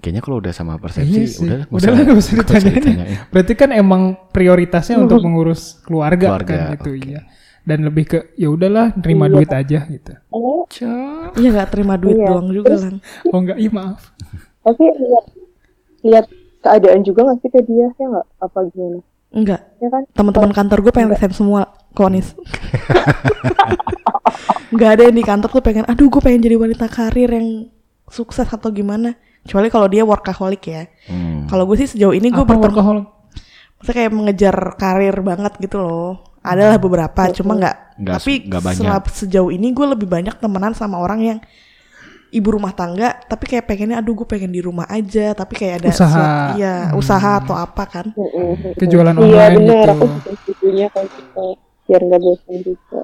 Kayaknya 0.00 0.20
kalau 0.20 0.36
udah 0.38 0.50
sama 0.50 0.72
Iya 0.72 0.80
persepsi 0.80 1.20
sih. 1.26 1.44
udah 1.44 1.58
Udah 1.68 1.88
lah 1.92 2.16
usah 2.16 2.32
ditanyain. 2.40 3.18
Berarti 3.28 3.52
kan 3.52 3.70
emang 3.70 4.02
prioritasnya 4.28 4.96
untuk 4.96 5.20
mengurus 5.20 5.76
keluarga, 5.80 6.32
Keluarga, 6.32 6.48
kan 6.48 6.72
gitu 6.74 6.90
oke. 6.90 7.04
iya. 7.04 7.20
Dan 7.60 7.78
lebih 7.84 8.04
ke 8.06 8.18
ya 8.34 8.48
udahlah 8.48 8.90
terima 8.96 9.24
Iya. 9.24 9.32
duit 9.36 9.50
aja 9.50 9.78
gitu. 9.86 10.12
Oh, 10.30 10.64
iya 11.36 11.48
nggak 11.50 11.68
terima 11.68 11.94
duit 11.94 12.16
Iya. 12.16 12.26
doang 12.26 12.48
juga 12.48 12.74
kan 12.74 12.94
Oh 13.28 13.38
enggak, 13.38 13.56
iya 13.56 13.70
maaf. 13.70 14.00
tapi 14.60 14.82
lihat 14.86 15.24
lihat 16.02 16.26
keadaan 16.60 17.00
juga 17.00 17.22
nggak 17.22 17.38
sih 17.38 17.48
ke 17.48 17.60
dia 17.62 17.86
ya 17.90 18.06
nggak 18.06 18.26
apa 18.38 18.58
gimana? 18.70 18.98
enggak 19.30 19.60
Ya 19.76 19.86
kan? 19.88 20.02
teman-teman 20.10 20.50
kantor 20.50 20.78
gue 20.80 20.90
pengen 20.90 21.10
resign 21.10 21.30
semua 21.30 21.60
konis 21.90 22.34
nggak 24.70 24.90
ada 24.90 25.02
yang 25.04 25.14
di 25.14 25.22
kantor 25.22 25.48
tuh 25.50 25.60
pengen 25.60 25.84
aduh 25.84 26.08
gue 26.08 26.20
pengen 26.20 26.40
jadi 26.40 26.56
wanita 26.56 26.86
karir 26.86 27.30
yang 27.30 27.68
sukses 28.10 28.44
atau 28.44 28.68
gimana 28.68 29.14
Kecuali 29.40 29.72
kalau 29.72 29.88
dia 29.88 30.04
workaholic 30.04 30.62
ya. 30.62 30.84
Hmm. 31.08 31.48
Kalau 31.48 31.64
gue 31.64 31.80
sih 31.80 31.88
sejauh 31.88 32.12
ini 32.12 32.28
gue 32.28 32.44
workaholic? 32.44 33.08
Maksudnya 33.80 33.96
kayak 33.96 34.12
mengejar 34.12 34.56
karir 34.76 35.16
banget 35.24 35.56
gitu 35.56 35.80
loh. 35.80 36.20
Adalah 36.44 36.76
beberapa, 36.76 37.32
cuma 37.32 37.56
nggak. 37.56 37.76
Tapi 38.04 38.32
se- 38.36 38.44
nggak 38.44 38.62
banyak. 38.62 39.04
sejauh 39.08 39.48
ini 39.48 39.72
gue 39.72 39.86
lebih 39.88 40.04
banyak 40.04 40.36
temenan 40.36 40.76
sama 40.76 41.00
orang 41.00 41.20
yang 41.24 41.38
ibu 42.30 42.52
rumah 42.52 42.70
tangga, 42.70 43.16
tapi 43.24 43.48
kayak 43.48 43.64
pengennya, 43.64 43.98
aduh 43.98 44.12
gue 44.12 44.28
pengen 44.28 44.52
di 44.52 44.60
rumah 44.60 44.84
aja, 44.86 45.32
tapi 45.32 45.56
kayak 45.56 45.82
ada 45.82 45.88
Usaha. 45.88 46.12
suat- 46.12 46.52
iya 46.54 46.74
usaha 46.92 47.30
atau 47.40 47.56
apa 47.56 47.84
kan? 47.88 48.06
Kejualan 48.76 49.16
Iya 49.16 49.24
online 49.24 49.54
benar, 49.56 49.88
gitu. 49.88 49.90
aku 49.96 50.04
setujunya 50.36 50.86
gitu. 50.92 51.44
Biar 51.88 52.00
nggak 52.04 52.20
bosan 52.20 52.56
juga. 52.60 53.00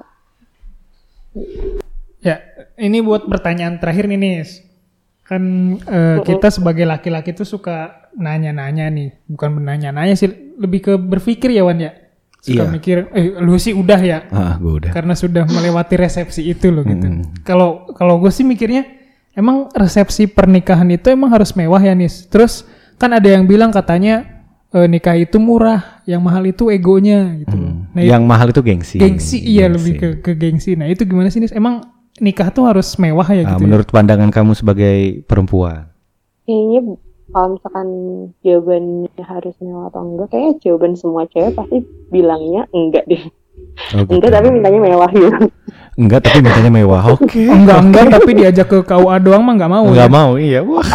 Ya, 2.19 2.41
ini 2.77 3.01
buat 3.01 3.25
pertanyaan 3.25 3.77
terakhir 3.77 4.05
nih 4.05 4.17
Nis. 4.17 4.63
Kan 5.27 5.43
eh, 5.81 6.17
kita 6.23 6.47
sebagai 6.47 6.83
laki-laki 6.83 7.31
tuh 7.31 7.43
suka 7.43 8.07
nanya-nanya 8.15 8.87
nih, 8.87 9.11
bukan 9.27 9.59
nanya-nanya 9.59 10.15
sih, 10.15 10.27
lebih 10.55 10.79
ke 10.81 10.93
berpikir 10.95 11.51
ya 11.51 11.61
Wan 11.61 11.77
ya. 11.77 11.91
Suka 12.39 12.63
Iya. 12.63 12.71
mikir, 12.71 12.97
eh 13.11 13.35
lu 13.35 13.57
sih 13.57 13.73
udah 13.73 13.99
ya, 13.99 14.19
Ah, 14.29 14.55
gue 14.55 14.71
udah. 14.79 14.91
karena 14.91 15.13
sudah 15.13 15.43
melewati 15.43 15.95
resepsi 15.95 16.47
itu 16.47 16.71
loh 16.71 16.81
gitu. 16.81 17.03
Hmm. 17.03 17.27
Kalau 17.43 17.91
kalau 17.91 18.17
gue 18.17 18.31
sih 18.31 18.41
mikirnya, 18.41 18.87
emang 19.33 19.67
resepsi 19.69 20.25
pernikahan 20.25 20.87
itu 20.87 21.09
emang 21.09 21.27
harus 21.27 21.51
mewah 21.51 21.77
ya 21.77 21.91
Nis. 21.91 22.23
Terus 22.25 22.63
kan 22.95 23.11
ada 23.11 23.27
yang 23.27 23.43
bilang 23.43 23.69
katanya 23.69 24.23
eh, 24.69 24.87
nikah 24.87 25.15
itu 25.15 25.37
murah, 25.37 25.99
yang 26.03 26.23
mahal 26.23 26.45
itu 26.45 26.69
egonya 26.69 27.35
gitu. 27.37 27.51
Hmm. 27.51 27.91
Nah, 27.91 28.01
Yang 28.01 28.23
mahal 28.23 28.47
itu 28.47 28.61
gengsi. 28.61 28.95
gengsi 28.95 29.37
iya 29.39 29.65
Gengsi. 29.65 29.75
lebih 29.75 29.93
ke 29.97 30.07
ke 30.21 30.31
gengsi. 30.33 30.71
Nah 30.73 30.87
itu 30.87 31.03
gimana 31.03 31.27
sih 31.27 31.39
Nis? 31.39 31.51
Emang 31.51 31.83
nikah 32.17 32.49
tuh 32.49 32.65
harus 32.65 32.87
mewah 32.97 33.27
ya 33.27 33.43
Ah, 33.43 33.55
gitu? 33.55 33.61
ya? 33.61 33.63
menurut 33.63 33.87
pandangan 33.87 34.29
kamu 34.29 34.51
sebagai 34.53 34.97
perempuan. 35.23 35.89
Kayaknya 36.43 36.79
kalau 37.27 37.47
misalkan 37.53 37.87
jawabannya 38.39 39.11
harus 39.19 39.55
mewah 39.59 39.91
atau 39.91 40.01
enggak, 40.01 40.27
kayaknya 40.31 40.53
jawaban 40.63 40.93
semua 40.95 41.23
cewek 41.27 41.53
pasti 41.53 41.77
bilangnya 42.07 42.63
enggak 42.71 43.03
deh. 43.05 43.23
Oh, 43.93 44.05
gitu. 44.05 44.11
Enggak 44.15 44.31
tapi 44.31 44.47
mintanya 44.49 44.79
mewah 44.79 45.11
gitu. 45.11 45.29
Enggak, 45.97 46.19
tapi 46.23 46.37
mintanya 46.39 46.71
mewah. 46.71 47.03
Oke. 47.17 47.41
enggak 47.41 47.77
enggak 47.83 48.05
tapi 48.13 48.29
diajak 48.33 48.67
ke 48.67 48.77
KUA 48.81 49.15
doang 49.19 49.43
mah 49.43 49.53
nggak 49.57 49.71
mau. 49.71 49.85
Enggak 49.85 50.07
ya? 50.07 50.13
mau, 50.13 50.31
iya. 50.37 50.59
Wah. 50.61 50.87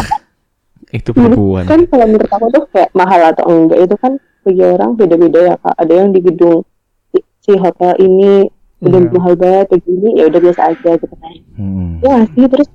Itu 0.89 1.09
perempuan. 1.09 1.65
kan 1.65 1.81
kalau 1.89 2.05
menurut 2.05 2.29
aku 2.29 2.45
tuh 2.53 2.63
kayak 2.69 2.89
mahal 2.93 3.21
atau 3.33 3.45
enggak 3.49 3.79
itu 3.81 3.95
kan 3.97 4.13
bagi 4.43 4.61
orang 4.61 4.89
beda-beda 4.93 5.39
ya 5.43 5.55
kak. 5.57 5.75
Ada 5.75 5.93
yang 5.95 6.09
di 6.11 6.19
gedung 6.21 6.61
si, 7.09 7.17
si 7.41 7.51
hotel 7.57 7.93
ini 7.99 8.45
udah 8.83 8.99
Iya. 8.99 9.11
mahal 9.11 9.33
banget 9.33 9.65
begini 9.71 10.09
ya 10.13 10.23
udah 10.25 10.39
biasa 10.39 10.61
aja 10.69 10.89
gitu 10.93 11.15
kan. 11.15 11.33
Hmm. 11.55 11.91
Ya 11.99 12.15
sih 12.27 12.45
terus 12.45 12.69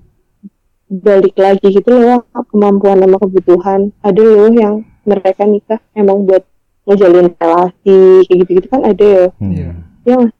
balik 0.88 1.36
lagi 1.36 1.68
gitu 1.68 1.90
loh 1.90 2.24
kemampuan 2.46 2.98
sama 2.98 3.16
kebutuhan. 3.18 3.80
Ada 4.00 4.20
loh 4.20 4.50
yang 4.50 4.74
mereka 5.04 5.44
nikah 5.44 5.80
emang 5.92 6.24
buat 6.24 6.44
ngejalin 6.84 7.28
relasi 7.30 7.96
kayak 8.24 8.38
gitu-gitu 8.42 8.66
kan 8.66 8.82
ada 8.82 9.04
ya. 9.04 9.24
Hmm. 9.36 9.52
Iya. 9.52 9.70
Ya 10.02 10.14
nggak? 10.16 10.32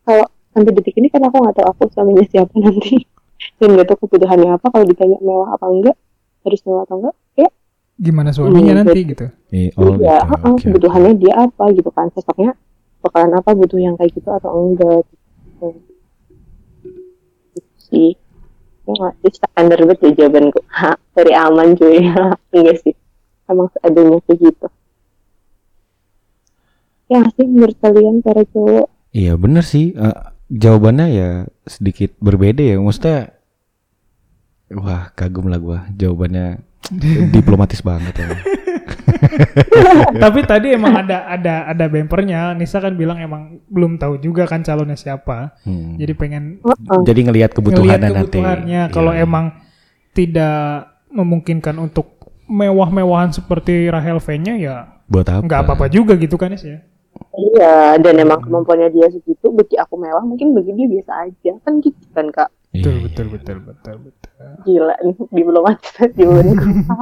kalau 0.00 0.26
sampai 0.50 0.72
detik 0.72 0.96
ini 0.96 1.06
kan 1.06 1.20
aku 1.20 1.36
nggak 1.38 1.54
tahu 1.54 1.66
aku 1.68 1.82
suaminya 1.90 2.24
siapa 2.24 2.50
nanti 2.58 3.04
dan 3.56 3.68
nggak 3.70 3.86
tahu 3.86 4.04
kebutuhannya 4.04 4.48
apa 4.50 4.66
kalau 4.66 4.82
ditanya 4.82 5.20
mewah 5.20 5.48
apa 5.50 5.64
enggak 5.66 5.96
harus 6.40 6.60
mewah 6.62 6.82
atau 6.82 6.96
enggak 6.98 7.14
ya 7.36 7.48
Gimana 7.96 8.32
suaminya 8.32 8.72
Hmm, 8.72 8.80
nanti 8.82 9.00
gitu? 9.04 9.26
Iya, 9.50 9.76
oh, 9.76 9.92
iya 9.94 10.18
gitu. 10.18 10.48
Oke. 10.48 10.62
kebutuhannya 10.66 11.12
dia 11.14 11.34
apa 11.38 11.64
gitu 11.70 11.90
kan 11.90 12.08
sosoknya 12.10 12.56
bakalan 13.00 13.32
apa 13.36 13.50
butuh 13.56 13.80
yang 13.80 13.94
kayak 13.96 14.12
gitu 14.12 14.28
atau 14.28 14.50
enggak 14.54 15.04
gitu. 15.08 15.68
Gitu 17.56 17.70
sih 17.90 18.10
ya 18.86 18.92
nggak 18.96 19.14
sih 19.20 19.32
standar 19.36 19.78
banget 19.84 19.98
ya 20.00 20.10
jawabanku 20.24 20.60
ha 20.78 20.92
dari 21.16 21.32
aman 21.36 21.68
cuy 21.76 21.98
enggak 22.54 22.76
sih 22.80 22.94
emang 23.50 23.68
seadanya 23.74 24.18
kayak 24.24 24.38
gitu 24.40 24.66
ya 27.10 27.20
sih 27.34 27.46
menurut 27.46 27.76
kalian 27.82 28.22
para 28.22 28.46
cowok 28.46 28.88
Iya 29.10 29.34
bener 29.34 29.66
sih. 29.66 29.90
Eh, 29.98 30.18
jawabannya 30.50 31.06
ya 31.10 31.30
sedikit 31.66 32.14
berbeda 32.22 32.62
ya. 32.62 32.76
Maksudnya, 32.78 33.34
wah 34.70 35.10
kagum 35.18 35.50
lah 35.50 35.58
gua. 35.58 35.78
Jawabannya 35.90 36.62
diplomatis 37.30 37.84
banget 37.84 38.14
ya. 38.16 38.28
Tapi 40.24 40.40
tadi 40.48 40.72
emang 40.74 40.96
ada 40.96 41.28
ada 41.28 41.54
ada 41.68 41.84
bempernya. 41.86 42.56
Nisa 42.56 42.80
kan 42.80 42.96
bilang 42.96 43.20
emang 43.20 43.60
belum 43.68 44.00
tahu 44.00 44.18
juga 44.18 44.48
kan 44.48 44.64
calonnya 44.64 44.96
siapa. 44.96 45.54
Hmm. 45.62 46.00
Jadi 46.00 46.12
pengen. 46.16 46.44
Jadi 47.04 47.20
ngelihat 47.28 47.52
kebutuhannya 47.52 48.00
ngelihat 48.00 48.16
nanti. 48.16 48.38
kebutuhannya. 48.40 48.82
Kalau 48.90 49.12
Iya. 49.14 49.22
emang 49.28 49.44
tidak 50.16 50.90
memungkinkan 51.12 51.76
untuk 51.78 52.18
mewah-mewahan 52.50 53.30
seperti 53.30 53.86
Rahel 53.86 54.18
V-nya 54.18 54.58
ya 54.58 54.76
buat 55.06 55.26
apa? 55.26 55.42
nggak 55.46 55.60
apa-apa 55.66 55.86
juga 55.86 56.18
gitu 56.18 56.34
kan 56.34 56.50
Nis 56.50 56.66
ya. 56.66 56.82
Iya, 57.34 57.98
dan 57.98 58.14
emang 58.22 58.42
kemampuannya 58.42 58.90
dia 58.90 59.06
segitu, 59.10 59.50
bagi 59.50 59.74
aku 59.74 59.98
mewah, 59.98 60.22
mungkin 60.22 60.54
bagi 60.54 60.74
dia 60.74 60.86
biasa 60.86 61.26
aja. 61.26 61.52
Kan 61.66 61.82
gitu 61.82 61.98
kan, 62.14 62.30
Kak. 62.30 62.50
Iya, 62.70 62.86
Betul 62.86 62.94
iya. 62.94 63.02
betul 63.02 63.26
betul 63.34 63.58
betul 63.66 63.94
betul. 64.06 64.48
Gila 64.62 64.94
nih, 65.02 65.14
diplomatis 65.34 65.90
jawabanku. 66.14 66.94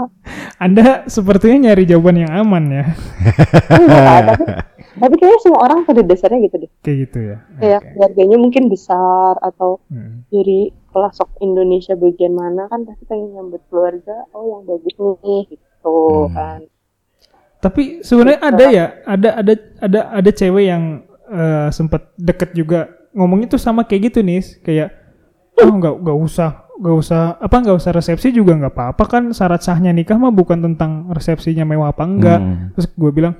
Anda 0.56 1.04
sepertinya 1.04 1.68
nyari 1.68 1.84
jawaban 1.84 2.24
yang 2.24 2.32
aman 2.32 2.64
ya. 2.72 2.84
Enggak, 3.68 4.16
tapi, 4.32 4.44
tapi 4.96 5.14
kayaknya 5.20 5.40
semua 5.44 5.60
orang 5.68 5.84
pada 5.84 6.00
dasarnya 6.00 6.40
gitu 6.48 6.56
deh. 6.64 6.70
Kayak 6.80 6.96
gitu 7.04 7.18
ya. 7.20 7.36
Kayak 7.60 7.80
Oke. 7.84 7.88
keluarganya 7.92 8.36
mungkin 8.40 8.64
besar, 8.72 9.36
atau 9.44 9.76
Hmm. 9.92 10.24
dari 10.32 10.72
pelosok 10.88 11.36
Indonesia 11.44 11.92
bagian 11.94 12.32
mana, 12.32 12.64
kan 12.66 12.88
pasti 12.88 13.04
pengen 13.04 13.36
nyambut 13.36 13.60
keluarga, 13.68 14.24
oh 14.32 14.48
yang 14.48 14.62
bagus 14.64 14.96
nih, 14.96 15.52
gitu 15.52 15.92
Hmm. 15.92 16.32
kan. 16.32 16.60
Tapi 17.60 18.00
sebenarnya 18.00 18.40
ada 18.40 18.64
ya, 18.72 18.86
ada 19.04 19.30
ada 19.36 19.52
ada 19.84 20.00
ada 20.16 20.30
cewek 20.32 20.64
yang 20.64 21.04
eh, 21.28 21.68
sempat 21.68 22.08
deket 22.16 22.56
juga 22.56 22.88
ngomongnya 23.12 23.52
tuh 23.52 23.60
sama 23.60 23.84
kayak 23.84 24.08
gitu 24.08 24.24
nih, 24.24 24.40
kayak 24.64 24.97
oh 25.58 25.72
nggak 25.78 25.94
nggak 26.02 26.18
usah 26.18 26.50
nggak 26.78 26.96
usah 26.96 27.22
apa 27.42 27.56
nggak 27.58 27.76
usah 27.76 27.90
resepsi 27.90 28.30
juga 28.30 28.54
nggak 28.54 28.70
apa-apa 28.70 29.04
kan 29.10 29.22
syarat 29.34 29.66
sahnya 29.66 29.90
nikah 29.90 30.14
mah 30.14 30.30
bukan 30.30 30.62
tentang 30.62 31.10
resepsinya 31.10 31.66
mewah 31.66 31.90
apa 31.90 32.06
enggak. 32.06 32.38
Hmm. 32.38 32.70
Terus 32.78 32.86
gue 32.94 33.10
bilang 33.10 33.34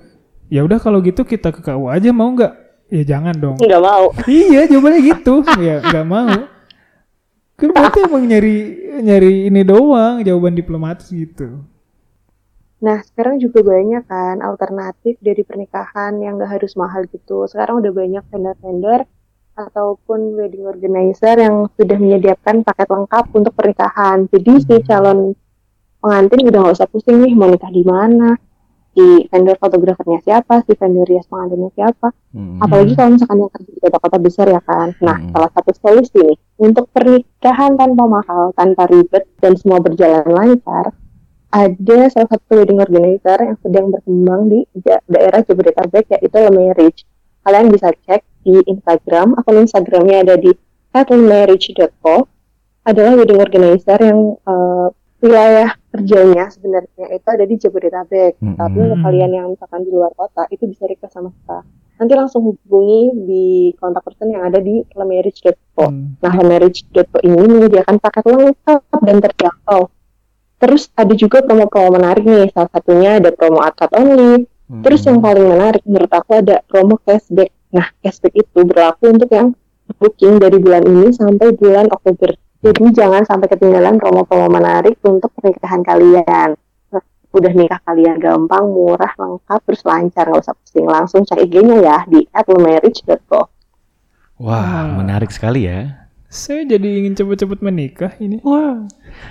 ya 0.50 0.66
udah 0.66 0.78
kalau 0.82 0.98
gitu 0.98 1.22
kita 1.22 1.54
ke 1.54 1.62
KUA 1.62 2.02
aja 2.02 2.10
mau 2.10 2.28
nggak? 2.34 2.52
Ya 2.90 3.02
jangan 3.06 3.34
dong. 3.38 3.56
Enggak 3.62 3.82
mau. 3.84 4.10
iya 4.26 4.66
jawabannya 4.66 5.00
gitu, 5.06 5.34
ya 5.62 5.76
nggak 5.86 6.06
mau. 6.06 6.38
Kan 7.58 7.68
berarti 7.74 7.98
emang 8.06 8.24
nyari 8.26 8.56
nyari 9.02 9.32
ini 9.46 9.62
doang 9.62 10.22
jawaban 10.26 10.58
diplomatis 10.58 11.06
gitu. 11.10 11.62
Nah, 12.78 13.02
sekarang 13.02 13.42
juga 13.42 13.66
banyak 13.66 14.06
kan 14.06 14.38
alternatif 14.38 15.18
dari 15.18 15.42
pernikahan 15.42 16.14
yang 16.22 16.38
gak 16.38 16.62
harus 16.62 16.78
mahal 16.78 17.10
gitu. 17.10 17.42
Sekarang 17.50 17.82
udah 17.82 17.90
banyak 17.90 18.22
vendor-vendor 18.30 19.02
ataupun 19.58 20.38
wedding 20.38 20.70
organizer 20.70 21.34
yang 21.34 21.66
sudah 21.74 21.98
menyediakan 21.98 22.62
paket 22.62 22.86
lengkap 22.86 23.24
untuk 23.34 23.52
pernikahan. 23.58 24.30
Jadi 24.30 24.52
si 24.62 24.74
calon 24.86 25.34
pengantin 25.98 26.46
udah 26.46 26.58
nggak 26.62 26.76
usah 26.78 26.86
pusing 26.86 27.18
nih 27.26 27.34
mau 27.34 27.50
nikah 27.50 27.74
di 27.74 27.82
mana, 27.82 28.38
si 28.94 29.26
vendor 29.26 29.58
fotografernya 29.58 30.22
siapa, 30.22 30.62
si 30.62 30.78
vendor 30.78 31.06
rias 31.10 31.26
pengantinnya 31.26 31.74
siapa. 31.74 32.14
Hmm. 32.30 32.62
Apalagi 32.62 32.94
kalau 32.94 33.10
misalkan 33.18 33.38
yang 33.42 33.52
kerja 33.54 33.70
di 33.74 33.80
kota-kota 33.82 34.16
besar 34.22 34.46
ya 34.46 34.62
kan. 34.62 34.94
Nah, 35.02 35.16
Hmm. 35.18 35.30
salah 35.34 35.50
satu 35.50 35.70
solusi 35.74 36.18
nih 36.22 36.38
untuk 36.62 36.86
pernikahan 36.94 37.74
tanpa 37.74 38.04
mahal, 38.06 38.54
tanpa 38.54 38.86
ribet 38.86 39.26
dan 39.42 39.58
semua 39.58 39.82
berjalan 39.82 40.26
lancar, 40.30 40.94
ada 41.48 41.98
salah 42.12 42.28
satu 42.28 42.60
wedding 42.62 42.78
organizer 42.78 43.38
yang 43.40 43.56
sedang 43.64 43.86
berkembang 43.88 44.52
di 44.52 44.68
da- 44.84 45.02
daerah 45.08 45.40
Jabodetabek 45.42 46.12
yaitu 46.14 46.36
Le 46.38 46.50
Marriage. 46.52 47.02
Kalian 47.40 47.72
bisa 47.72 47.88
cek 48.04 48.20
di 48.42 48.56
Instagram, 48.66 49.38
akun 49.38 49.64
Instagramnya 49.66 50.26
ada 50.26 50.34
di 50.38 50.52
@lemarriage.co. 50.94 52.26
Adalah 52.88 53.20
wedding 53.20 53.40
organizer 53.40 53.98
yang 54.00 54.38
eh, 54.40 54.88
wilayah 55.18 55.74
kerjanya 55.90 56.46
sebenarnya 56.46 57.06
itu 57.10 57.28
ada 57.28 57.44
di 57.44 57.54
Jabodetabek. 57.58 58.38
Mm-mm. 58.38 58.56
Tapi 58.56 58.76
untuk 58.78 59.00
kalian 59.02 59.30
yang 59.34 59.46
misalkan 59.50 59.82
di 59.82 59.90
luar 59.90 60.14
kota 60.14 60.46
itu 60.48 60.64
bisa 60.70 60.86
request 60.86 61.18
sama 61.18 61.34
kita. 61.34 61.58
Nanti 61.98 62.14
langsung 62.14 62.46
hubungi 62.46 63.10
di 63.26 63.46
kontak 63.74 64.06
person 64.06 64.30
yang 64.30 64.46
ada 64.46 64.62
di 64.62 64.86
lemarriage.co. 64.94 65.90
Hmm. 65.90 66.14
Nah, 66.22 66.32
lemarriage.co 66.38 67.18
ini 67.26 67.34
menyediakan 67.34 67.98
paket 67.98 68.22
lengkap 68.30 68.82
dan 69.02 69.16
terjangkau. 69.18 69.90
Terus 70.58 70.90
ada 70.94 71.14
juga 71.18 71.42
promo-promo 71.42 71.98
menarik 71.98 72.22
nih. 72.22 72.54
Salah 72.54 72.70
satunya 72.70 73.18
ada 73.18 73.34
promo 73.34 73.58
akad 73.58 73.90
only. 73.98 74.46
Hmm. 74.70 74.82
Terus 74.86 75.02
yang 75.10 75.18
paling 75.18 75.42
menarik 75.42 75.82
menurut 75.82 76.12
aku 76.14 76.38
ada 76.38 76.62
promo 76.70 77.02
cashback. 77.02 77.50
Nah, 77.68 77.86
cashback 78.00 78.34
itu 78.36 78.64
berlaku 78.64 79.12
untuk 79.12 79.28
yang 79.28 79.52
booking 80.00 80.40
dari 80.40 80.56
bulan 80.56 80.84
ini 80.84 81.12
sampai 81.12 81.52
bulan 81.56 81.88
Oktober. 81.92 82.32
Jadi 82.58 82.84
jangan 82.90 83.22
sampai 83.22 83.46
ketinggalan 83.46 84.02
promo-promo 84.02 84.50
menarik 84.50 84.98
untuk 85.06 85.30
pernikahan 85.38 85.84
kalian. 85.86 86.58
Nah, 86.90 87.02
Udah 87.28 87.52
nikah 87.52 87.78
kalian 87.84 88.18
gampang, 88.18 88.66
murah, 88.72 89.12
lengkap, 89.14 89.60
terus 89.68 89.84
lancar, 89.84 90.26
nggak 90.32 90.42
usah 90.42 90.56
pusing. 90.56 90.88
Langsung 90.88 91.22
cek 91.28 91.38
IG-nya 91.44 91.76
ya 91.84 91.98
di 92.08 92.24
@lemarriage.co. 92.32 93.52
Wah, 94.40 94.88
menarik 94.96 95.28
sekali 95.28 95.68
ya. 95.68 96.08
Saya 96.28 96.64
jadi 96.68 96.88
ingin 97.04 97.16
cepet-cepet 97.16 97.64
menikah 97.64 98.12
ini. 98.20 98.40
Wah. 98.44 98.84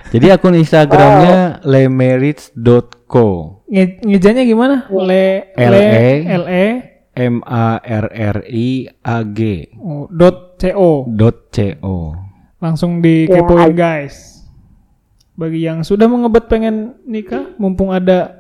Jadi 0.10 0.34
akun 0.34 0.58
Instagramnya 0.58 1.62
lemarriage.co 1.62 3.28
Nge 3.70 4.02
ngejanya 4.02 4.44
gimana? 4.48 4.76
Le 4.90 5.54
L 5.54 5.74
le 5.78 6.42
E. 6.50 6.97
M 7.18 7.42
A 7.42 7.82
R 7.82 8.06
R 8.14 8.38
I 8.46 8.86
A 9.02 9.26
G 9.26 9.66
oh, 9.82 10.06
dot 10.14 10.62
co. 10.62 11.10
dot 11.10 11.50
C 11.50 11.74
O. 11.82 12.14
Langsung 12.62 13.02
dikepoin 13.02 13.74
guys. 13.74 14.46
Bagi 15.34 15.66
yang 15.66 15.82
sudah 15.82 16.06
mengebet 16.06 16.46
pengen 16.50 16.98
nikah, 17.06 17.58
mumpung 17.58 17.94
ada 17.94 18.38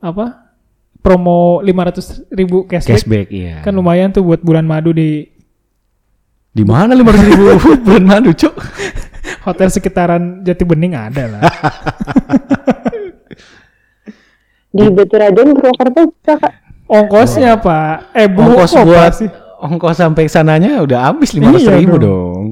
apa 0.00 0.52
promo 1.00 1.60
500 1.64 2.30
ribu 2.32 2.64
cashback, 2.64 2.94
Cashback 2.94 3.28
iya. 3.34 3.58
kan 3.60 3.74
lumayan 3.74 4.14
tuh 4.14 4.22
buat 4.22 4.38
bulan 4.38 4.62
madu 4.64 4.94
di 4.94 5.26
Di 6.52 6.62
mana 6.62 6.94
lima 6.94 7.10
ratus 7.10 7.26
ribu 7.32 7.44
bulan 7.86 8.04
madu 8.06 8.30
cuk? 8.36 8.54
hotel 9.42 9.68
sekitaran 9.68 10.46
Jati 10.46 10.62
Bening 10.62 10.94
ada 10.94 11.24
lah. 11.26 11.42
Di 14.72 14.88
Baturadon 14.88 15.52
Purwokerto 15.52 16.00
bisa 16.16 16.34
kak. 16.38 16.54
Ongkosnya 16.92 17.56
pak, 17.56 18.12
eh 18.12 18.28
bu, 18.28 18.44
Ongkos 18.44 18.72
oh, 18.74 18.84
buat 18.84 19.08
pasti. 19.10 19.26
ongkos 19.58 19.96
sampai 19.96 20.24
sananya 20.26 20.82
udah 20.82 21.08
habis 21.08 21.32
lima 21.32 21.48
ratus 21.50 21.64
Iya 21.64 21.74
ribu 21.74 21.96
dong. 21.96 22.04
dong. 22.04 22.44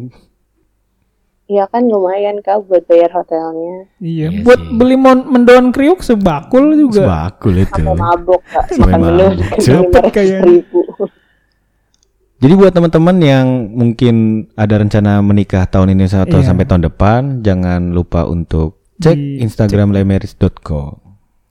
Iya 1.45 1.67
kan 1.67 1.83
lumayan 1.85 2.39
kak 2.39 2.63
buat 2.65 2.87
bayar 2.87 3.11
hotelnya. 3.11 3.91
Iya, 3.99 4.31
Iya 4.31 4.41
buat 4.41 4.57
sih. 4.57 4.71
beli 4.73 4.95
mon 4.95 5.27
mendoan 5.27 5.69
kriuk 5.71 5.99
sebakul 5.99 6.73
juga. 6.73 7.03
Sebakul 7.05 7.55
itu. 7.59 7.75
Sampai 7.77 7.99
mabok 7.99 8.41
kak. 8.45 8.65
Sampai 8.71 8.87
Makan 8.87 9.01
mabok. 9.03 9.33
Cepet 9.59 10.05
kayaknya. 10.09 10.41
ribu. 10.41 10.81
Jadi 12.41 12.53
buat 12.55 12.73
teman-teman 12.73 13.17
yang 13.19 13.47
mungkin 13.69 14.15
ada 14.55 14.79
rencana 14.79 15.21
menikah 15.21 15.67
tahun 15.67 15.93
ini 15.93 16.09
atau 16.09 16.41
Iya. 16.41 16.47
sampai 16.47 16.65
tahun 16.65 16.89
depan, 16.89 17.21
jangan 17.43 17.93
lupa 17.93 18.25
untuk 18.25 18.81
cek 18.97 19.13
Di- 19.13 19.45
Instagram 19.45 19.93
lemeris.co. 19.93 21.03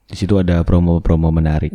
Di 0.02 0.16
situ 0.16 0.34
ada 0.34 0.64
promo-promo 0.64 1.30
menarik. 1.30 1.70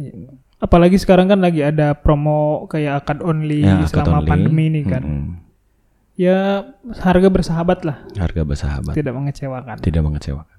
Apalagi 0.56 0.96
sekarang 0.96 1.28
kan 1.28 1.40
lagi 1.40 1.60
ada 1.60 1.94
promo 1.94 2.66
kayak 2.66 3.04
akad 3.04 3.20
only 3.22 3.62
Ya, 3.62 3.84
akad 3.84 3.92
selama 4.08 4.24
only. 4.24 4.30
pandemi 4.30 4.64
ini 4.68 4.82
kan. 4.84 5.04
Mm-mm. 5.04 5.28
Ya 6.16 6.64
harga 7.04 7.28
bersahabat 7.28 7.84
lah, 7.84 8.08
Harga 8.16 8.48
bersahabat, 8.48 8.96
tidak 8.96 9.12
mengecewakan. 9.12 9.76
tidak 9.84 10.00
mengecewakan. 10.00 10.58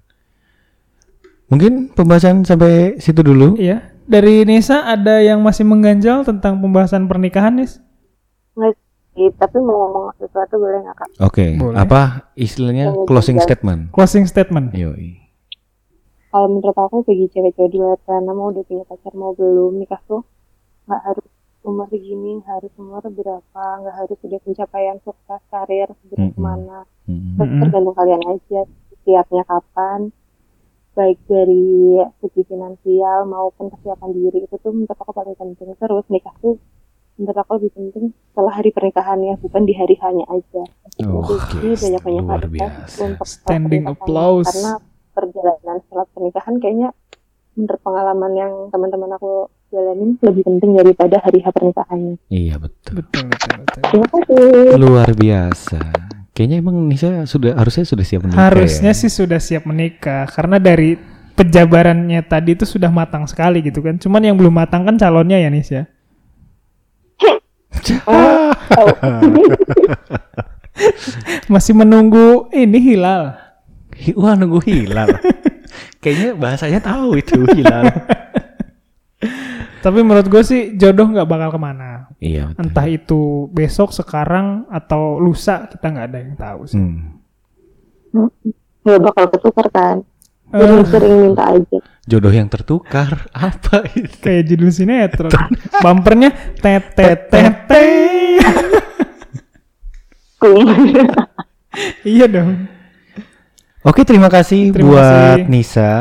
Mungkin 1.49 1.97
pembahasan 1.97 2.45
sampai 2.45 3.01
situ 3.01 3.25
dulu. 3.25 3.57
Iya. 3.57 3.95
Dari 4.05 4.45
Nisa 4.45 4.85
ada 4.85 5.19
yang 5.19 5.41
masih 5.41 5.65
mengganjal 5.65 6.23
tentang 6.23 6.61
pembahasan 6.61 7.09
pernikahan, 7.09 7.57
Nis? 7.57 7.81
Nggak 8.53 8.77
tapi 9.41 9.57
mau 9.59 9.89
ngomong 9.89 10.13
sesuatu 10.21 10.61
boleh 10.61 10.77
nggak 10.85 10.93
kak? 10.95 11.09
Oke, 11.25 11.57
Boleh. 11.57 11.81
apa 11.81 12.01
istilahnya 12.37 12.93
closing 13.09 13.41
statement? 13.41 13.89
Closing 13.91 14.29
statement. 14.29 14.77
Yoi. 14.77 15.17
Kalau 16.37 16.53
menurut 16.53 16.77
aku 16.77 17.01
bagi 17.01 17.33
cewek-cewek 17.33 17.73
di 17.73 17.81
luar 17.81 17.97
sana 18.05 18.29
mau 18.37 18.53
udah 18.53 18.61
punya 18.69 18.85
pacar 18.85 19.17
mau 19.17 19.33
belum 19.33 19.81
nikah 19.81 20.05
tuh 20.05 20.21
nggak 20.85 21.01
harus 21.01 21.25
umur 21.65 21.89
segini, 21.89 22.45
harus 22.45 22.69
umur 22.77 23.01
berapa, 23.09 23.65
nggak 23.81 23.97
harus 23.97 24.19
udah 24.21 24.41
pencapaian 24.45 25.01
sukses 25.01 25.41
karir 25.49 25.89
Mm-mm. 26.13 26.37
ke 26.37 26.37
mana. 26.37 26.85
Mm-mm. 27.09 27.41
Terus 27.41 27.51
tergantung 27.57 27.97
kalian 27.97 28.21
aja 28.29 28.61
siapnya 29.01 29.49
kapan 29.49 30.13
baik 30.93 31.17
dari 31.25 32.05
segi 32.21 32.43
finansial 32.45 33.25
maupun 33.25 33.73
kesiapan 33.73 34.11
diri 34.13 34.45
itu 34.45 34.57
tuh 34.61 34.77
menurut 34.77 34.93
aku 34.93 35.13
paling 35.17 35.37
penting 35.41 35.73
terus 35.73 36.05
nikah 36.13 36.37
tuh 36.45 36.61
menurut 37.17 37.37
aku 37.37 37.51
lebih 37.61 37.73
penting 37.81 38.05
setelah 38.13 38.53
hari 38.61 38.73
pernikahannya 38.77 39.41
bukan 39.41 39.65
di 39.65 39.73
hari 39.73 39.97
hanya 40.05 40.25
aja 40.29 40.65
Oke, 41.01 41.37
jadi 41.53 41.77
banyak 41.77 42.01
banyak 42.05 42.25
luar 42.29 42.45
biasa. 42.49 42.97
untuk 43.09 43.25
Standing 43.25 43.85
applause. 43.89 44.49
karena 44.53 44.73
perjalanan 45.17 45.81
setelah 45.89 46.07
pernikahan 46.13 46.55
kayaknya 46.61 46.89
menurut 47.57 47.81
pengalaman 47.81 48.33
yang 48.37 48.53
teman-teman 48.69 49.17
aku 49.17 49.49
jalanin 49.73 50.21
lebih 50.21 50.45
penting 50.45 50.77
daripada 50.77 51.17
hari 51.25 51.41
H 51.41 51.49
pernikahannya 51.51 52.15
Iya 52.29 52.61
betul. 52.61 53.01
Betul, 53.01 53.25
betul, 53.33 53.53
betul. 53.65 53.83
terima 53.89 54.07
kasih 54.13 54.77
Luar 54.77 55.11
biasa. 55.17 55.81
Kayaknya 56.37 56.57
emang 56.61 56.77
Nisa 56.85 57.25
sudah 57.25 57.57
harusnya 57.57 57.89
sudah 57.89 58.05
siap 58.05 58.29
menikah. 58.29 58.53
Harusnya 58.53 58.93
ya? 58.93 59.01
sih 59.01 59.09
sudah 59.09 59.41
siap 59.41 59.65
menikah 59.65 60.29
karena 60.29 60.61
dari 60.61 61.01
penjabarannya 61.33 62.21
tadi 62.29 62.53
itu 62.53 62.69
sudah 62.69 62.93
matang 62.93 63.25
sekali 63.25 63.65
gitu 63.65 63.81
kan. 63.81 63.97
Cuman 63.97 64.21
yang 64.21 64.37
belum 64.37 64.53
matang 64.53 64.85
kan 64.85 65.01
calonnya 65.01 65.41
ya 65.41 65.49
Nis 65.49 65.73
ya. 65.73 65.89
Masih 71.53 71.73
menunggu 71.73 72.53
ini 72.53 72.77
hilal. 72.85 73.46
Wah 74.15 74.35
nunggu 74.35 74.61
hilal. 74.63 75.09
Kayaknya 76.03 76.29
bahasanya 76.37 76.81
tahu 76.81 77.19
itu 77.19 77.41
hilal. 77.53 77.85
Tapi 79.85 79.99
menurut 80.03 80.27
gue 80.27 80.43
sih 80.43 80.75
jodoh 80.75 81.07
nggak 81.07 81.29
bakal 81.31 81.49
ke 81.55 81.61
mana. 81.63 82.11
iya 82.19 82.51
betul. 82.51 82.59
Entah 82.59 82.87
itu 82.91 83.21
besok, 83.55 83.95
sekarang, 83.95 84.67
atau 84.67 85.17
lusa 85.17 85.71
kita 85.71 85.87
nggak 85.87 86.07
ada 86.11 86.19
yang 86.19 86.35
tahu 86.35 86.61
sih. 86.67 86.79
Hmm. 86.81 87.15
nggak 88.83 89.01
bakal 89.03 89.25
ketukar 89.29 89.67
kan 89.69 89.97
Eh, 90.55 90.79
sering 90.87 91.27
minta 91.27 91.43
aja 91.51 91.79
Jodoh 92.07 92.31
yang 92.31 92.47
tertukar 92.47 93.27
apa 93.35 93.83
itu? 93.99 94.15
kayak 94.23 94.47
judul 94.47 94.71
sinetron. 94.71 95.35
Bumpernya 95.83 96.31
tet 96.55 96.95
tet 96.95 97.27
tet 97.27 97.67
tet. 97.67 98.63
Iya 102.07 102.27
dong. 102.31 102.71
Oke 103.87 104.03
terima 104.03 104.27
kasih 104.27 104.75
Terima 104.75 104.89
buat 104.91 105.39
kasih. 105.39 105.47
Nisa. 105.47 105.93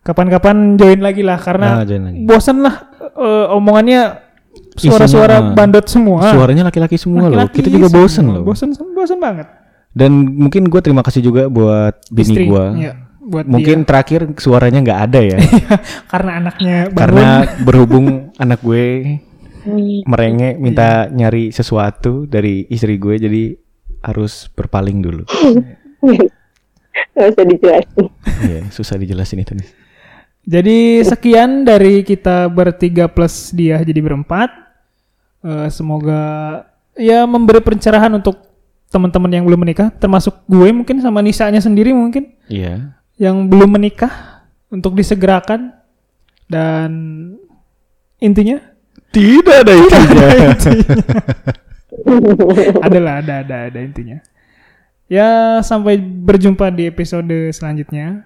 Kapan-kapan 0.00 0.74
join 0.74 0.98
lagi 0.98 1.20
lah 1.20 1.36
karena 1.36 1.78
Nah, 1.78 1.84
lagi. 1.84 2.24
bosan 2.24 2.60
lah 2.60 2.74
eh, 2.98 3.46
omongannya 3.48 4.00
suara-suara 4.74 5.52
bandot 5.52 5.84
semua. 5.84 6.30
Suaranya 6.30 6.66
laki-laki 6.66 6.96
semua 6.96 7.28
loh. 7.28 7.36
Laki-laki 7.38 7.56
Kita 7.56 7.68
juga 7.70 7.88
bosen 7.88 8.24
semua. 8.24 8.34
loh. 8.34 8.42
Bosen, 8.42 8.68
bosen 8.90 9.18
banget. 9.18 9.46
Dan 9.90 10.10
mungkin 10.32 10.66
gue 10.66 10.80
terima 10.80 11.02
kasih 11.02 11.20
juga 11.20 11.46
buat 11.46 11.98
bini 12.08 12.46
gue. 12.46 12.64
iya, 12.80 12.92
buat 13.20 13.44
Mungkin 13.44 13.82
terakhir 13.82 14.26
suaranya 14.34 14.80
nggak 14.80 15.00
ada 15.04 15.20
ya. 15.20 15.36
dia. 15.36 15.76
karena 16.12 16.30
anaknya 16.38 16.76
bangun. 16.86 16.96
Karena 16.96 17.26
berhubung 17.66 18.06
anak 18.34 18.60
gue 18.60 18.84
Hmm. 19.60 20.00
merengek 20.08 20.56
minta 20.56 21.04
nyari 21.06 21.52
sesuatu 21.52 22.24
dari 22.24 22.64
istri 22.66 22.96
gue 22.96 23.20
jadi 23.20 23.42
harus 24.00 24.48
berpaling 24.48 24.98
dulu. 24.98 25.28
nggak 27.10 27.26
usah 27.30 27.44
dijelasin 27.44 28.04
Iya, 28.40 28.60
susah 28.70 28.94
dijelasin 28.96 29.38
itu 29.40 29.52
nih. 29.54 29.68
Jadi 30.40 30.78
sekian 31.04 31.62
dari 31.62 32.00
kita 32.00 32.48
bertiga 32.48 33.06
plus 33.06 33.50
dia 33.50 33.76
jadi 33.80 33.98
berempat. 33.98 34.48
Eh, 35.40 35.68
semoga 35.68 36.20
ya 36.96 37.24
memberi 37.24 37.60
pencerahan 37.60 38.10
untuk 38.10 38.40
teman-teman 38.88 39.30
yang 39.30 39.44
belum 39.44 39.60
menikah, 39.60 39.88
termasuk 39.92 40.40
gue 40.44 40.68
mungkin 40.70 40.98
sama 40.98 41.20
Nisanya 41.20 41.60
sendiri 41.60 41.92
mungkin 41.92 42.34
Iya. 42.48 42.94
yang 43.14 43.46
belum 43.46 43.70
menikah 43.70 44.42
untuk 44.66 44.94
disegerakan 44.94 45.70
dan 46.46 46.90
intinya 48.18 48.58
Tidak 49.10 49.56
ada 49.62 49.72
intinya. 49.72 50.26
adalah 52.86 53.12
ada 53.20 53.32
ada 53.42 53.56
ada 53.68 53.78
intinya. 53.78 54.16
Ya 55.10 55.58
sampai 55.66 55.98
berjumpa 55.98 56.70
di 56.70 56.86
episode 56.86 57.50
selanjutnya 57.50 58.22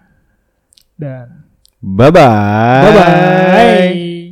dan 1.00 1.48
Bye 1.84 2.12
bye. 2.12 2.80
bye 2.84 2.92
bye. 2.96 4.23